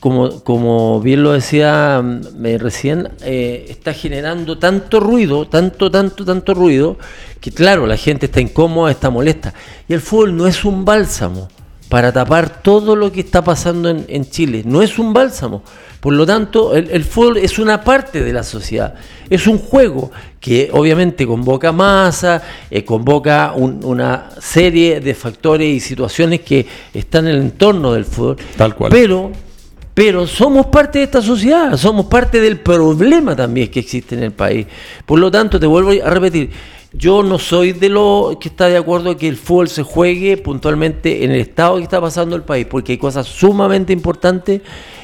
[0.00, 6.54] como, como bien lo decía mm, eh, recién, está generando tanto ruido, tanto, tanto, tanto
[6.54, 6.96] ruido,
[7.38, 9.52] que claro, la gente está incómoda, está molesta.
[9.90, 11.48] Y el fútbol no es un bálsamo
[11.92, 15.62] para tapar todo lo que está pasando en, en Chile, no es un bálsamo.
[16.00, 18.94] Por lo tanto, el, el fútbol es una parte de la sociedad,
[19.28, 22.40] es un juego que obviamente convoca masa,
[22.70, 28.06] eh, convoca un- una serie de factores y situaciones que están en el entorno del
[28.06, 28.36] fútbol.
[28.56, 28.90] Tal cual.
[28.90, 29.30] Pero
[29.92, 34.32] Pero somos parte de esta sociedad, somos parte del problema también que existe en el
[34.32, 34.66] país.
[35.04, 36.48] Por lo tanto, te vuelvo a repetir,
[36.92, 41.24] yo no soy de lo que está de acuerdo que el fútbol se juegue puntualmente
[41.24, 44.60] en el estado que está pasando el país, porque hay cosas sumamente importantes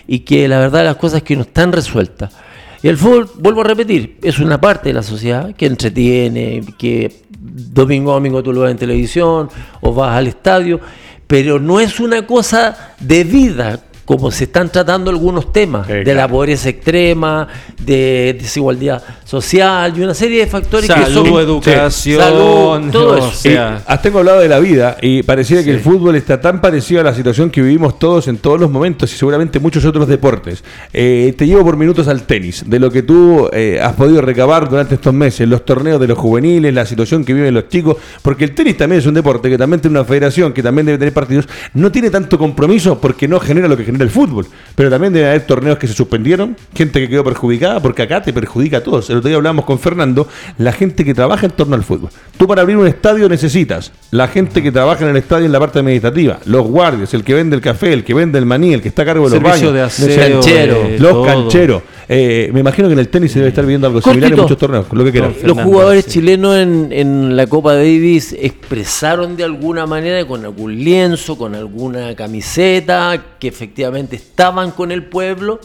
[0.06, 2.34] y que la verdad las cosas que no están resueltas.
[2.82, 7.22] Y el fútbol, vuelvo a repetir, es una parte de la sociedad que entretiene, que
[7.40, 9.48] domingo a domingo tú lo ves en televisión
[9.80, 10.80] o vas al estadio,
[11.26, 16.02] pero no es una cosa de vida como se están tratando algunos temas, Sí, de
[16.02, 16.20] claro.
[16.20, 17.46] la pobreza extrema,
[17.78, 21.40] de desigualdad social y una serie de factores que Salud, son...
[21.42, 23.30] educación, Salud, todo o eso.
[23.32, 23.56] sea, Y,
[23.90, 27.04] hasta tengo hablado de la vida y pareciera que el fútbol está tan parecido a
[27.04, 30.64] la situación que vivimos todos en todos los momentos y seguramente muchos otros deportes.
[30.94, 34.70] Eh, te llevo por minutos al tenis, de lo que tú eh, has podido recabar
[34.70, 38.44] durante estos meses, los torneos de los juveniles, la situación que viven los chicos, porque
[38.44, 41.12] el tenis también es un deporte que también tiene una federación, que también debe tener
[41.12, 45.12] partidos, no tiene tanto compromiso porque no genera lo que genera el fútbol, pero también
[45.12, 48.80] debe haber torneos que se suspendieron, gente que quedó perjudicada, porque acá te perjudica a
[48.82, 49.10] todos.
[49.10, 50.28] El otro día hablábamos con Fernando,
[50.58, 52.10] la gente que trabaja en torno al fútbol.
[52.36, 55.60] Tú para abrir un estadio necesitas la gente que trabaja en el estadio en la
[55.60, 58.82] parte administrativa, los guardias, el que vende el café, el que vende el maní, el
[58.82, 61.24] que está a cargo de los servicio baños, de aseo, canchero, de los todo.
[61.24, 61.82] cancheros.
[62.10, 64.56] Eh, me imagino que en el tenis se debe estar viendo algo similar en muchos
[64.56, 65.34] torneos, lo que quieras.
[65.34, 66.12] Con Los jugadores sí.
[66.12, 72.14] chilenos en, en la Copa Davis expresaron de alguna manera con algún lienzo, con alguna
[72.16, 75.60] camiseta, que efectivamente estaban con el pueblo,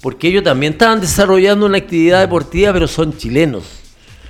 [0.00, 3.64] porque ellos también estaban desarrollando una actividad deportiva, pero son chilenos.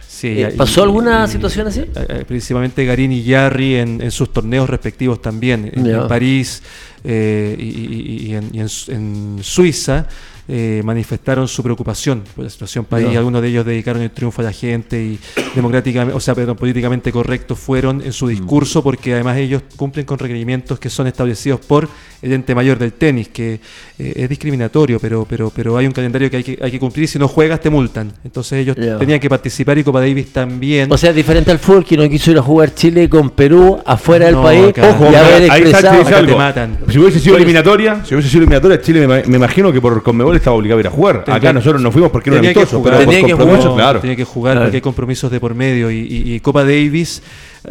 [0.09, 1.81] Sí, Eh, y- ¿pasó alguna y- situación así?
[1.81, 6.63] eh, eh, Principalmente Garín y Yarri en, en sus torneos respectivos también, en, París
[7.05, 10.07] eh, y, en Suiza.
[10.49, 13.15] Eh, manifestaron su preocupación por la situación país.
[13.17, 15.19] Algunos de ellos dedicaron el triunfo a la gente y
[15.55, 18.31] democráticamente, o sea, perdón, políticamente correctos fueron en su Mm.
[18.31, 21.89] discurso porque además ellos cumplen con requerimientos que son establecidos por
[22.23, 23.61] el ente mayor del tenis, que
[23.99, 27.07] eh, es discriminatorio, pero, pero, pero hay un calendario que hay que, hay que cumplir.
[27.09, 28.13] Si no juegas, te multan.
[28.25, 30.91] Entonces ellos tenían que participar y Copa Davis también.
[30.91, 34.27] O sea, diferente al fútbol que no quiso ir a jugar Chile con Perú afuera
[34.27, 36.27] del No, país acá- Ojo, y haber ahí está, expresado.
[36.27, 36.79] te matan.
[36.91, 40.38] Si hubiese sido eliminatoria, si hubiese sido eliminatoria, Chile me, me imagino que por Conmebol
[40.39, 41.25] estaba obligado a ir a jugar.
[41.27, 42.95] Acá nosotros no fuimos porque era un tenía que amistoso, jugar.
[42.95, 43.85] pero por Tenía que compromiso, jugar.
[43.85, 44.01] claro.
[44.01, 44.67] Tiene que jugar Claro.
[44.67, 47.23] porque hay compromisos de por medio y, y- y Copa Davis,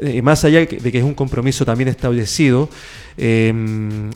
[0.02, 2.70] eh, más allá de que es un compromiso también establecido,
[3.18, 3.54] eh,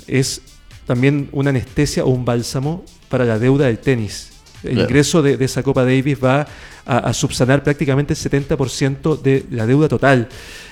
[0.07, 0.41] es
[0.85, 4.29] también una anestesia o un bálsamo para la deuda del tenis.
[4.63, 4.89] El Claro.
[4.89, 6.45] ingreso de, de esa Copa Davis va
[6.85, 10.27] a, a subsanar prácticamente el 70% de la deuda total.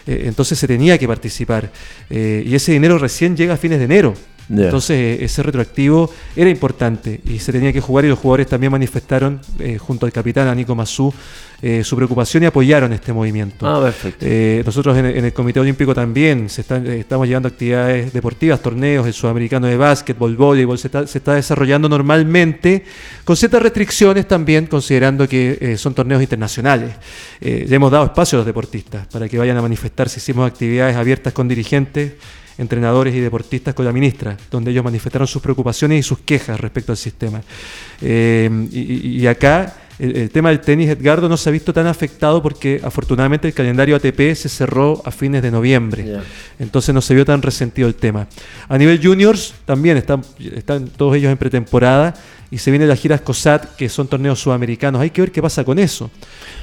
[0.05, 1.71] Eh, entonces se tenía que participar.
[2.09, 4.13] Eh, y ese dinero recién llega a fines de enero.
[4.49, 4.65] Ya.
[4.65, 8.71] Entonces eh, ese retroactivo era importante y se tenía que jugar y los jugadores también
[8.71, 11.13] manifestaron eh, junto al capitán, a Nico Massú,
[11.61, 13.67] eh, su preocupación y apoyaron este movimiento.
[13.67, 14.25] Ah, perfecto.
[14.27, 18.59] Eh, nosotros en, el- en el Comité Olímpico también se están, estamos llevando actividades deportivas,
[18.61, 22.83] torneos, el sudamericano de básquetbol, voleibol, se está, se está desarrollando normalmente,
[23.25, 26.91] con ciertas restricciones también, considerando que son torneos internacionales.
[27.41, 30.19] Le hemos dado espacio a los deportistas para que vayan a manifestarse.
[30.19, 32.13] Hicimos actividades abiertas con dirigentes,
[32.59, 36.91] entrenadores y deportistas con la ministra, donde ellos manifestaron sus preocupaciones y sus quejas respecto
[36.91, 37.41] al sistema.
[38.01, 42.43] Eh, y, acá el, el tema del tenis, Edgardo, no se ha visto tan afectado
[42.43, 46.19] porque afortunadamente el calendario ATP se cerró a fines de noviembre.
[46.59, 48.27] Entonces no se vio tan resentido el tema.
[48.67, 50.21] A nivel juniors también están,
[50.55, 52.13] están todos ellos en pretemporada
[52.51, 55.01] y se viene la gira COSAT, que son torneos sudamericanos.
[55.01, 56.09] Hay que ver qué pasa con eso.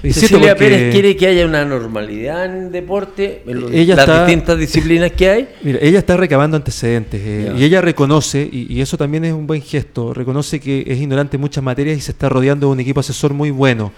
[0.03, 4.59] Cecilia porque- Pérez quiere que haya una normalidad en deporte, en Ella las está- distintas
[4.59, 5.49] disciplinas que hay.
[5.63, 9.47] Mira, ella está recabando antecedentes eh, y ella reconoce, y, y eso también es un
[9.47, 12.81] buen gesto, reconoce que es ignorante en muchas materias y se está rodeando de un
[12.81, 13.93] equipo asesor muy bueno.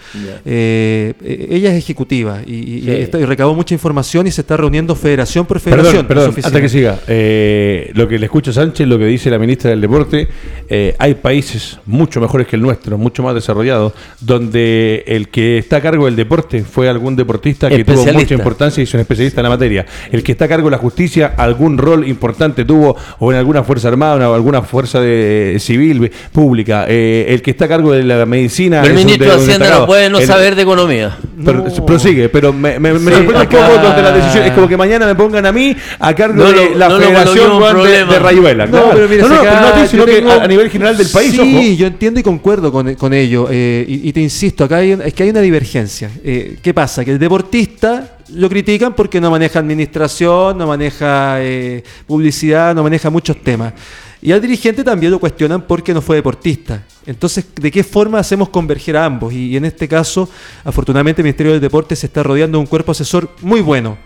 [0.45, 2.91] Eh, eh, ella es ejecutiva y, y- Sí.
[2.91, 6.07] y está- y recabó mucha información y se está reuniendo federación por federación.
[6.07, 6.99] Perdón, hasta que siga.
[7.09, 10.28] Eh, lo que le escucho a Sánchez, lo que dice la ministra del Deporte,
[10.68, 15.76] eh, hay países mucho mejores que el nuestro, mucho más desarrollados, donde el que está
[15.76, 19.41] a cargo del deporte fue algún deportista que tuvo mucha importancia y es un especialista
[19.41, 19.86] en la materia.
[20.12, 23.64] El que está a cargo de la justicia, algún rol importante tuvo o en alguna
[23.64, 26.84] fuerza armada o en alguna fuerza de, civil, pública.
[26.89, 28.82] Eh, el que está a cargo de la medicina.
[28.82, 31.16] Pero el ministro de- Hacienda no puede no El- saber de economía.
[31.45, 31.86] pero, No.
[31.86, 34.68] prosigue, pero me, me, me Sí, sorprende un acá- poco donde la decisión es como
[34.68, 38.18] que mañana me pongan a mí a cargo No de la no federación de, de
[38.18, 38.66] Rayuela.
[38.66, 38.91] No, claro.
[38.95, 40.97] pero mira, no, acá pero no a ti, sino que tengo- a, a nivel general
[40.97, 41.49] del país, Sí, ojo.
[41.79, 43.49] Yo entiendo y concuerdo con, con ello.
[43.51, 46.11] eh, y, y te insisto, acá hay, es que hay una divergencia.
[46.22, 47.05] Eh, ¿Qué pasa?
[47.05, 53.09] Que el deportista lo critican porque no maneja administración, no maneja eh, publicidad, no maneja
[53.11, 53.72] muchos temas.
[54.20, 56.83] Y al dirigente también lo cuestionan porque no fue deportista.
[57.07, 59.33] Entonces, ¿de qué forma hacemos converger a ambos?
[59.33, 60.29] Y, y en este caso,
[60.64, 63.97] afortunadamente, el Ministerio del Deporte se está rodeando de un cuerpo asesor muy bueno.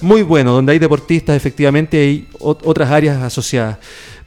[0.00, 3.76] Muy bueno, donde hay deportistas, efectivamente, hay ot- otras áreas asociadas.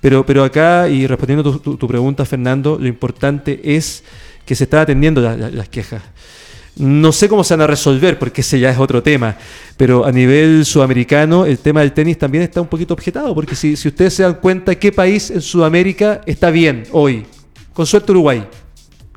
[0.04, 4.04] Pero, pero acá, y respondiendo tu, tu- tu pregunta, Fernando, lo importante es
[4.46, 6.02] que se están atendiendo la- la- las quejas.
[6.76, 9.38] No sé cómo se van a resolver, porque ese ya es otro tema,
[9.78, 13.78] pero a nivel sudamericano el tema del tenis también está un poquito objetado, porque si,
[13.78, 17.26] si ustedes se dan cuenta, ¿qué país en Sudamérica está bien hoy?
[17.74, 18.44] Con suerte Uruguay,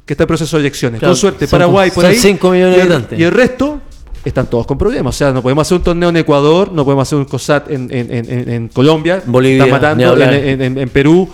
[0.05, 1.01] que está en proceso de elecciones.
[1.01, 2.15] Claro, Con suerte Paraguay, por ahí.
[2.17, 3.19] cinco millones de habitantes.
[3.19, 3.81] Y el resto
[4.29, 5.15] están todos con problemas.
[5.15, 7.89] O sea, no podemos hacer un torneo en Ecuador, no podemos hacer un COSAT en,
[7.93, 10.03] en- en- en- en Colombia, Bolivia, matando
[10.35, 11.29] en, en- en Perú.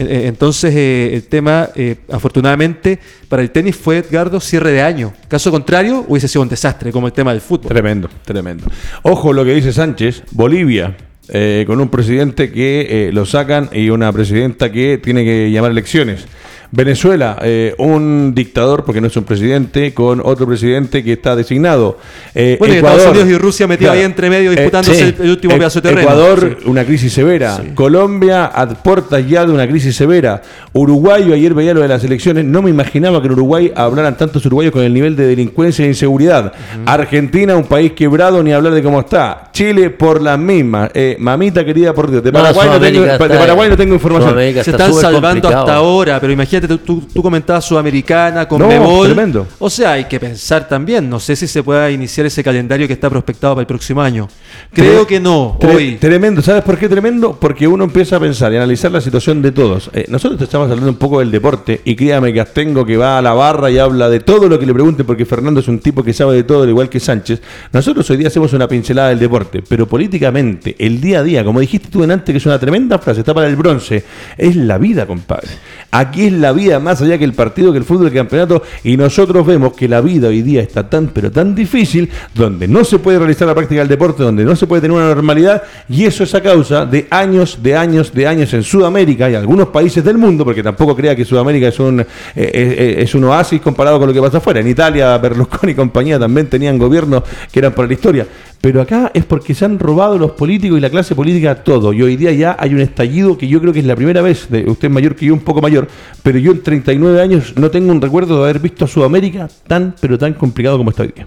[0.00, 5.12] Entonces, eh, el tema, eh, afortunadamente, para el tenis fue, Edgardo, cierre de año.
[5.26, 7.68] Caso contrario, hubiese sido un desastre, como el tema del fútbol.
[7.68, 8.64] Tremendo, tremendo.
[9.02, 10.96] Ojo lo que dice Sánchez, Bolivia,
[11.28, 15.72] eh, con un presidente que eh, lo sacan y una presidenta que tiene que llamar
[15.72, 16.26] elecciones.
[16.70, 21.98] Venezuela, eh, un dictador, porque no es un presidente, con otro presidente que está designado.
[22.34, 25.14] Eh, Bueno, y Ecuador, Estados Unidos y Rusia metidos ahí entre medio disputándose sí.
[25.18, 26.02] el, el último Eh, pedazo de terreno.
[26.10, 26.68] Ecuador, Sí.
[26.68, 27.60] una crisis severa.
[27.74, 30.42] Colombia, a puertas ya de una crisis severa.
[30.72, 32.44] Uruguay, yo ayer veía lo de las elecciones.
[32.44, 35.88] No me imaginaba que en Uruguay hablaran tantos uruguayos con el nivel de delincuencia e
[35.88, 36.52] inseguridad.
[36.86, 39.50] Argentina, un país quebrado, ni hablar de cómo está.
[39.52, 40.90] Chile, por las mismas.
[40.94, 42.22] Eh, mamita querida, por Dios.
[42.22, 44.34] De Paraguay, no tengo, de Paraguay no tengo información.
[44.38, 45.58] Se está están salvando complicado.
[45.60, 49.06] hasta ahora, pero imagínate, tú, tú, tú comentabas Sudamericana, con No, Mebol.
[49.06, 49.46] tremendo.
[49.58, 51.08] O sea, hay que pensar también.
[51.08, 54.28] No sé si se pueda iniciar ese calendario que está prospectado para el próximo año.
[54.72, 55.96] Creo Tre- que no, hoy.
[56.00, 57.38] Tremendo, ¿sabes por qué tremendo?
[57.38, 59.90] Porque uno empieza a pensar y analizar la situación de todos.
[59.92, 63.22] Eh, nosotros estamos hablando un poco del deporte y créame que Astengo que va a
[63.22, 66.02] la barra y habla de todo lo que le pregunte porque Fernando es un tipo
[66.02, 67.40] que sabe de todo, al igual que Sánchez.
[67.72, 71.60] Nosotros hoy día hacemos una pincelada del deporte, pero políticamente, el día a día, como
[71.60, 74.04] dijiste tú antes, que es una tremenda frase, está para el bronce,
[74.36, 75.48] es la vida, compadre.
[75.90, 78.96] Aquí es la vida más allá que el partido, que el fútbol, el campeonato, y
[78.96, 82.98] nosotros vemos que la vida hoy día está tan, pero tan difícil, donde no se
[82.98, 86.24] puede realizar la práctica del deporte, donde no se puede tener una normalidad, y eso
[86.24, 90.18] es a causa de años, de años, de años en Sudamérica y algunos países del
[90.18, 94.08] mundo, porque tampoco crea que Sudamérica es un, eh, eh, es un oasis comparado con
[94.08, 94.60] lo que pasa afuera.
[94.60, 97.22] En Italia, Berlusconi y compañía también tenían gobiernos
[97.52, 98.26] que eran para la historia.
[98.60, 101.92] Pero acá es porque se han robado los políticos y la clase política todo.
[101.92, 104.48] Y hoy día ya hay un estallido que yo creo que es la primera vez,
[104.50, 105.86] de, usted es mayor que yo, un poco mayor,
[106.22, 109.94] pero yo en 39 años no tengo un recuerdo de haber visto a Sudamérica tan,
[110.00, 111.26] pero tan complicado como está hoy día.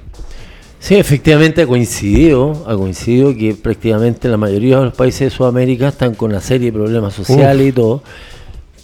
[0.80, 5.90] Sí, efectivamente ha coincidido, ha coincidido que prácticamente la mayoría de los países de Sudamérica
[5.90, 8.04] están con una serie de problemas sociales y todo,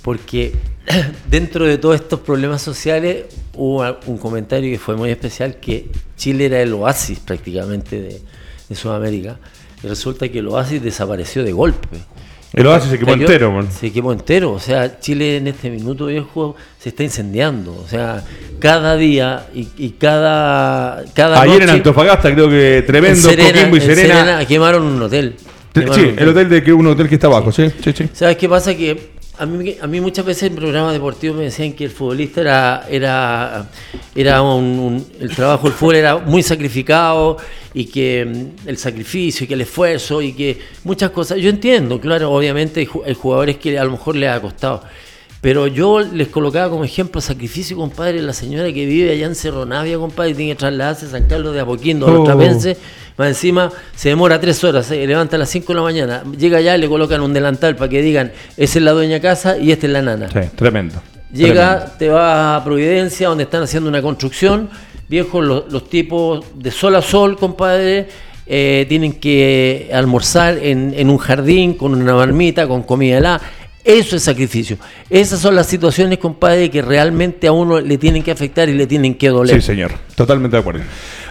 [0.04, 0.54] porque
[1.30, 3.26] dentro de todos estos problemas sociales
[3.56, 8.22] hubo un comentario que fue muy especial, que Chile era el oasis prácticamente de,
[8.70, 9.38] de Sudamérica,
[9.84, 11.97] y resulta que el oasis desapareció de golpe.
[12.53, 13.68] El oasis se quemó entero, man.
[13.72, 14.53] Se quemó entero.
[14.53, 17.76] O sea, Chile en este minuto viejo se está incendiando.
[17.76, 18.24] O sea,
[18.59, 23.76] cada día y, y cada, cada Ayer en Antofagasta creo que tremendo, en Serena, Coquimbo
[23.76, 24.45] y en Serena.
[24.45, 25.36] quemaron un hotel.
[25.74, 28.09] Quemaron Sí, un el hotel de que un hotel que está abajo, sí, sí, sí.
[28.13, 28.74] ¿Sabes qué pasa?
[28.76, 32.42] Que a mí, a mí muchas veces en programas deportivos me decían que el futbolista
[32.42, 33.70] era, era,
[34.16, 37.38] era un, un- el trabajo del fútbol era muy sacrificado
[37.74, 41.38] y que mm, el sacrificio y que el esfuerzo y que muchas cosas.
[41.40, 44.84] Yo entiendo, claro, obviamente hay ju- hay jugadores que a lo mejor les ha costado.
[45.40, 49.66] Pero yo les colocaba como ejemplo sacrificio, compadre, la señora que vive allá en Cerro
[49.68, 52.28] Navia, compadre, y tiene que trasladarse a San Carlos de Apoquindo, a los
[52.76, 52.78] Oh.
[53.18, 56.59] Más encima se demora tres horas, se levanta a las 5 de la mañana, llega
[56.59, 59.88] allá le colocan un delantal para que digan, esa es la dueña casa y esta
[59.88, 60.30] es la nana.
[60.30, 61.01] Sí, tremendo.
[61.34, 61.95] Llega, Tremendo.
[61.99, 64.70] te va a Providencia, donde están haciendo una construcción.
[65.09, 68.07] Viejos, los, los tipos de sol a sol, compadre,
[68.45, 73.41] eh, tienen que almorzar en, en un jardín con una marmita, con comida helada.
[73.84, 74.78] Eso es sacrificio.
[75.09, 78.86] Esas son las situaciones, compadre, que realmente a uno le tienen que afectar y le
[78.86, 79.61] tienen que doler.
[79.61, 79.91] Sí, señor.
[80.15, 80.82] Totalmente de acuerdo.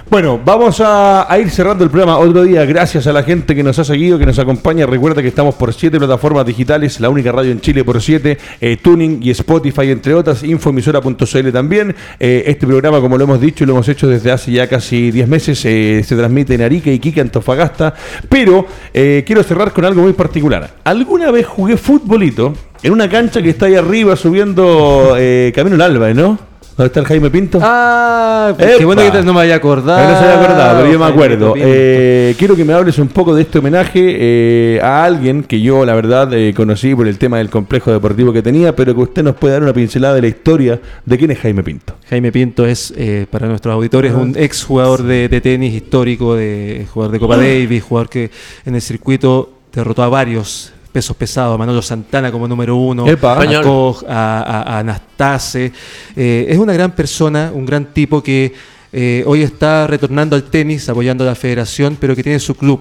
[0.09, 2.65] Bueno, vamos a, ir cerrando el programa otro día.
[2.65, 4.87] Gracias a la gente que nos ha seguido, que nos acompaña.
[4.87, 8.77] Recuerda que estamos por siete plataformas digitales, la única radio en Chile por siete, eh,
[8.81, 11.97] Tuning y Spotify, entre otras, infoemisora.cl también.
[12.21, 15.11] Eh, este programa, como lo hemos dicho y lo hemos hecho desde hace ya casi
[15.11, 17.93] 10 meses, eh, se transmite en Arica, Iquique, Antofagasta.
[18.29, 20.71] Pero eh, quiero cerrar con algo muy particular.
[20.85, 25.17] Alguna vez jugué futbolito en una cancha que está ahí arriba subiendo
[25.53, 26.46] Camino al Alba, ¿no?
[26.77, 27.59] ¿Dónde está el Jaime Pinto?
[27.63, 28.77] Ah, Epa.
[28.77, 29.99] qué bueno que no me haya acordado.
[29.99, 31.55] Ah, no se había acordado, pero yo me acuerdo.
[31.57, 35.87] Eh, quiero que me hables un poco de este homenaje eh, a alguien que yo,
[35.87, 39.23] la verdad, eh, conocí por el tema del complejo deportivo que tenía, pero que usted
[39.23, 41.95] nos puede dar una pincelada de la historia de quién es Jaime Pinto.
[42.11, 46.87] Jaime Pinto es, eh, para nuestros auditores, un ex jugador de, de tenis histórico, de
[46.93, 48.31] jugador de Copa Davis, jugador que
[48.67, 53.33] en el circuito derrotó a varios pesos pesados, a Manolo Santana como número uno, Epa.
[53.33, 53.63] a Español.
[53.65, 55.71] Koch, a, a- a Anastase.
[56.17, 58.55] Eh, es una gran persona, un gran tipo que
[58.95, 62.81] eh, hoy está retornando al tenis, apoyando a la federación, pero que tiene su club.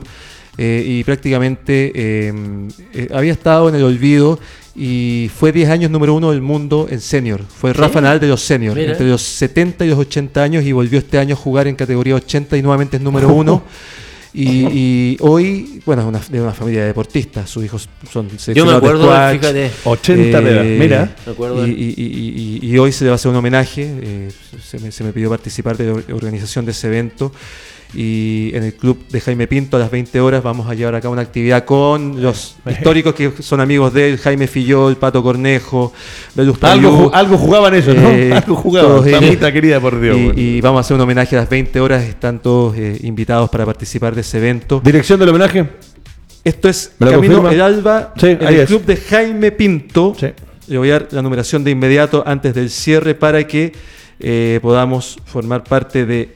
[0.58, 2.34] Eh, y prácticamente eh,
[2.94, 4.40] eh, había estado en el olvido
[4.74, 7.42] y fue 10 años número uno del mundo en senior.
[7.44, 8.94] Fue Rafa Nadal de los senior, Mira.
[8.94, 12.16] entre los 70 y los 80 años y volvió este año a jugar en categoría
[12.16, 13.64] 80 y nuevamente es número uno.
[14.38, 18.66] Y, y hoy, bueno, es una, de una familia de deportistas, sus hijos son Yo
[18.66, 20.66] me de acuerdo, squash, fíjate, 80 de edad.
[20.66, 21.16] eh, Mira.
[21.26, 23.38] Me acuerdo y, de- y- y- y- y hoy se le va a hacer un
[23.38, 23.90] homenaje.
[24.02, 24.32] eh,
[24.62, 27.32] se, me, se me pidió participar de la organización de ese evento.
[27.98, 31.02] Y en el club de Jaime Pinto a las 20 horas vamos a llevar a
[31.02, 35.94] cabo una actividad con los históricos que son amigos de él: Jaime Fillol, Pato Cornejo,
[36.36, 38.10] Belus Algo, jugaban eso, ¿no?
[38.10, 39.08] eh, algo jugaban.
[39.08, 39.22] ellos.
[39.22, 40.18] Mamita querida, por Dios.
[40.18, 40.40] y, bueno.
[40.42, 42.04] y vamos a hacer un homenaje a las 20 horas.
[42.04, 44.82] Están todos eh, invitados para participar de ese evento.
[44.84, 45.70] Dirección del homenaje.
[46.44, 47.54] Esto es ¿Me lo Camino confirma?
[47.54, 48.68] El Alba, Sí, en el es.
[48.68, 50.14] club de Jaime Pinto.
[50.20, 50.28] Sí.
[50.68, 53.72] Le voy a dar la numeración de inmediato antes del cierre para que
[54.20, 56.36] eh, podamos formar parte de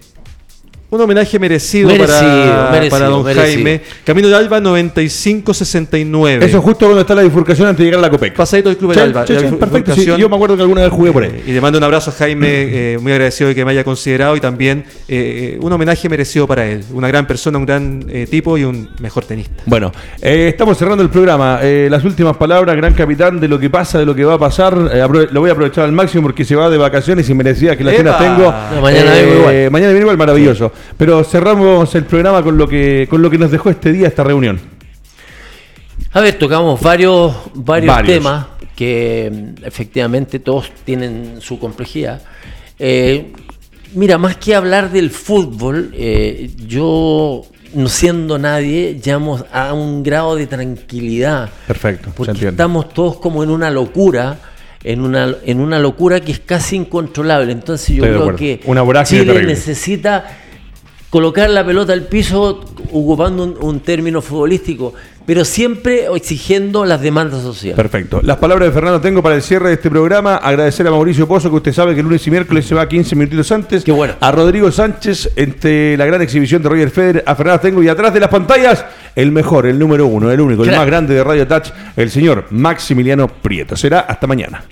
[0.92, 3.46] un homenaje merecido, Merecido, para, merecido, para don merecido.
[3.46, 3.82] Jaime.
[4.04, 6.46] Camino del Alba 9569.
[6.46, 8.36] Eso justo cuando está la bifurcación antes de llegar a la COPEC.
[8.36, 9.26] Pasadito del club del Alba.
[9.26, 9.94] perfecto.
[9.94, 11.30] sí, yo me acuerdo que alguna vez jugué por ahí.
[11.30, 13.84] Eh, y le mando un abrazo a Jaime, eh, muy agradecido de que me haya
[13.84, 16.84] considerado y también eh, un homenaje merecido para él.
[16.92, 19.62] Una gran persona, un gran eh, tipo y un mejor tenista.
[19.66, 21.60] Bueno, eh, estamos cerrando el programa.
[21.62, 24.40] Eh, las últimas palabras, gran capitán, de lo que pasa, de lo que va a
[24.40, 24.76] pasar.
[24.92, 27.84] Eh, lo voy a aprovechar al máximo porque se va de vacaciones y merecía que
[27.84, 28.52] las cenas tengo.
[28.74, 29.72] No, mañana vengo igual.
[29.72, 30.72] Mañana viene igual, maravilloso.
[30.98, 34.24] Pero cerramos el programa con lo que con lo que nos dejó este día, esta
[34.24, 34.60] reunión.
[36.12, 38.18] A ver, tocamos varios, varios, Varios.
[38.18, 42.22] temas que mm, efectivamente todos tienen su complejidad.
[42.80, 43.32] Eh,
[43.94, 47.44] mira, más que hablar del fútbol, eh, yo,
[47.76, 51.50] no siendo nadie, llamo a un grado de tranquilidad.
[51.68, 54.40] Perfecto, Porque estamos todos como en una locura.
[54.82, 57.52] En una, en una locura que es casi incontrolable.
[57.52, 59.48] Entonces yo Estoy creo que Una Chile terrible.
[59.54, 60.26] necesita
[61.10, 64.94] colocar la pelota al piso ocupando un, un término futbolístico,
[65.26, 67.76] pero siempre exigiendo las demandas sociales.
[67.76, 68.20] Perfecto.
[68.24, 70.38] Las palabras de Fernando tengo para el cierre de este programa.
[70.38, 73.52] Agradecer a Mauricio Pozo, que usted sabe que lunes y miércoles se va 15 minutitos
[73.52, 73.84] antes.
[73.84, 74.16] Qué bueno.
[74.20, 78.12] A Rodrigo Sánchez, entre la gran exhibición de Roger Federer, a Fernando Tengo y atrás
[78.12, 78.86] de las pantallas,
[79.16, 82.46] el mejor, el número uno, el único, el más grande de Radio Touch, el señor
[82.50, 83.76] Maximiliano Prieto.
[83.76, 84.64] Será hasta mañana.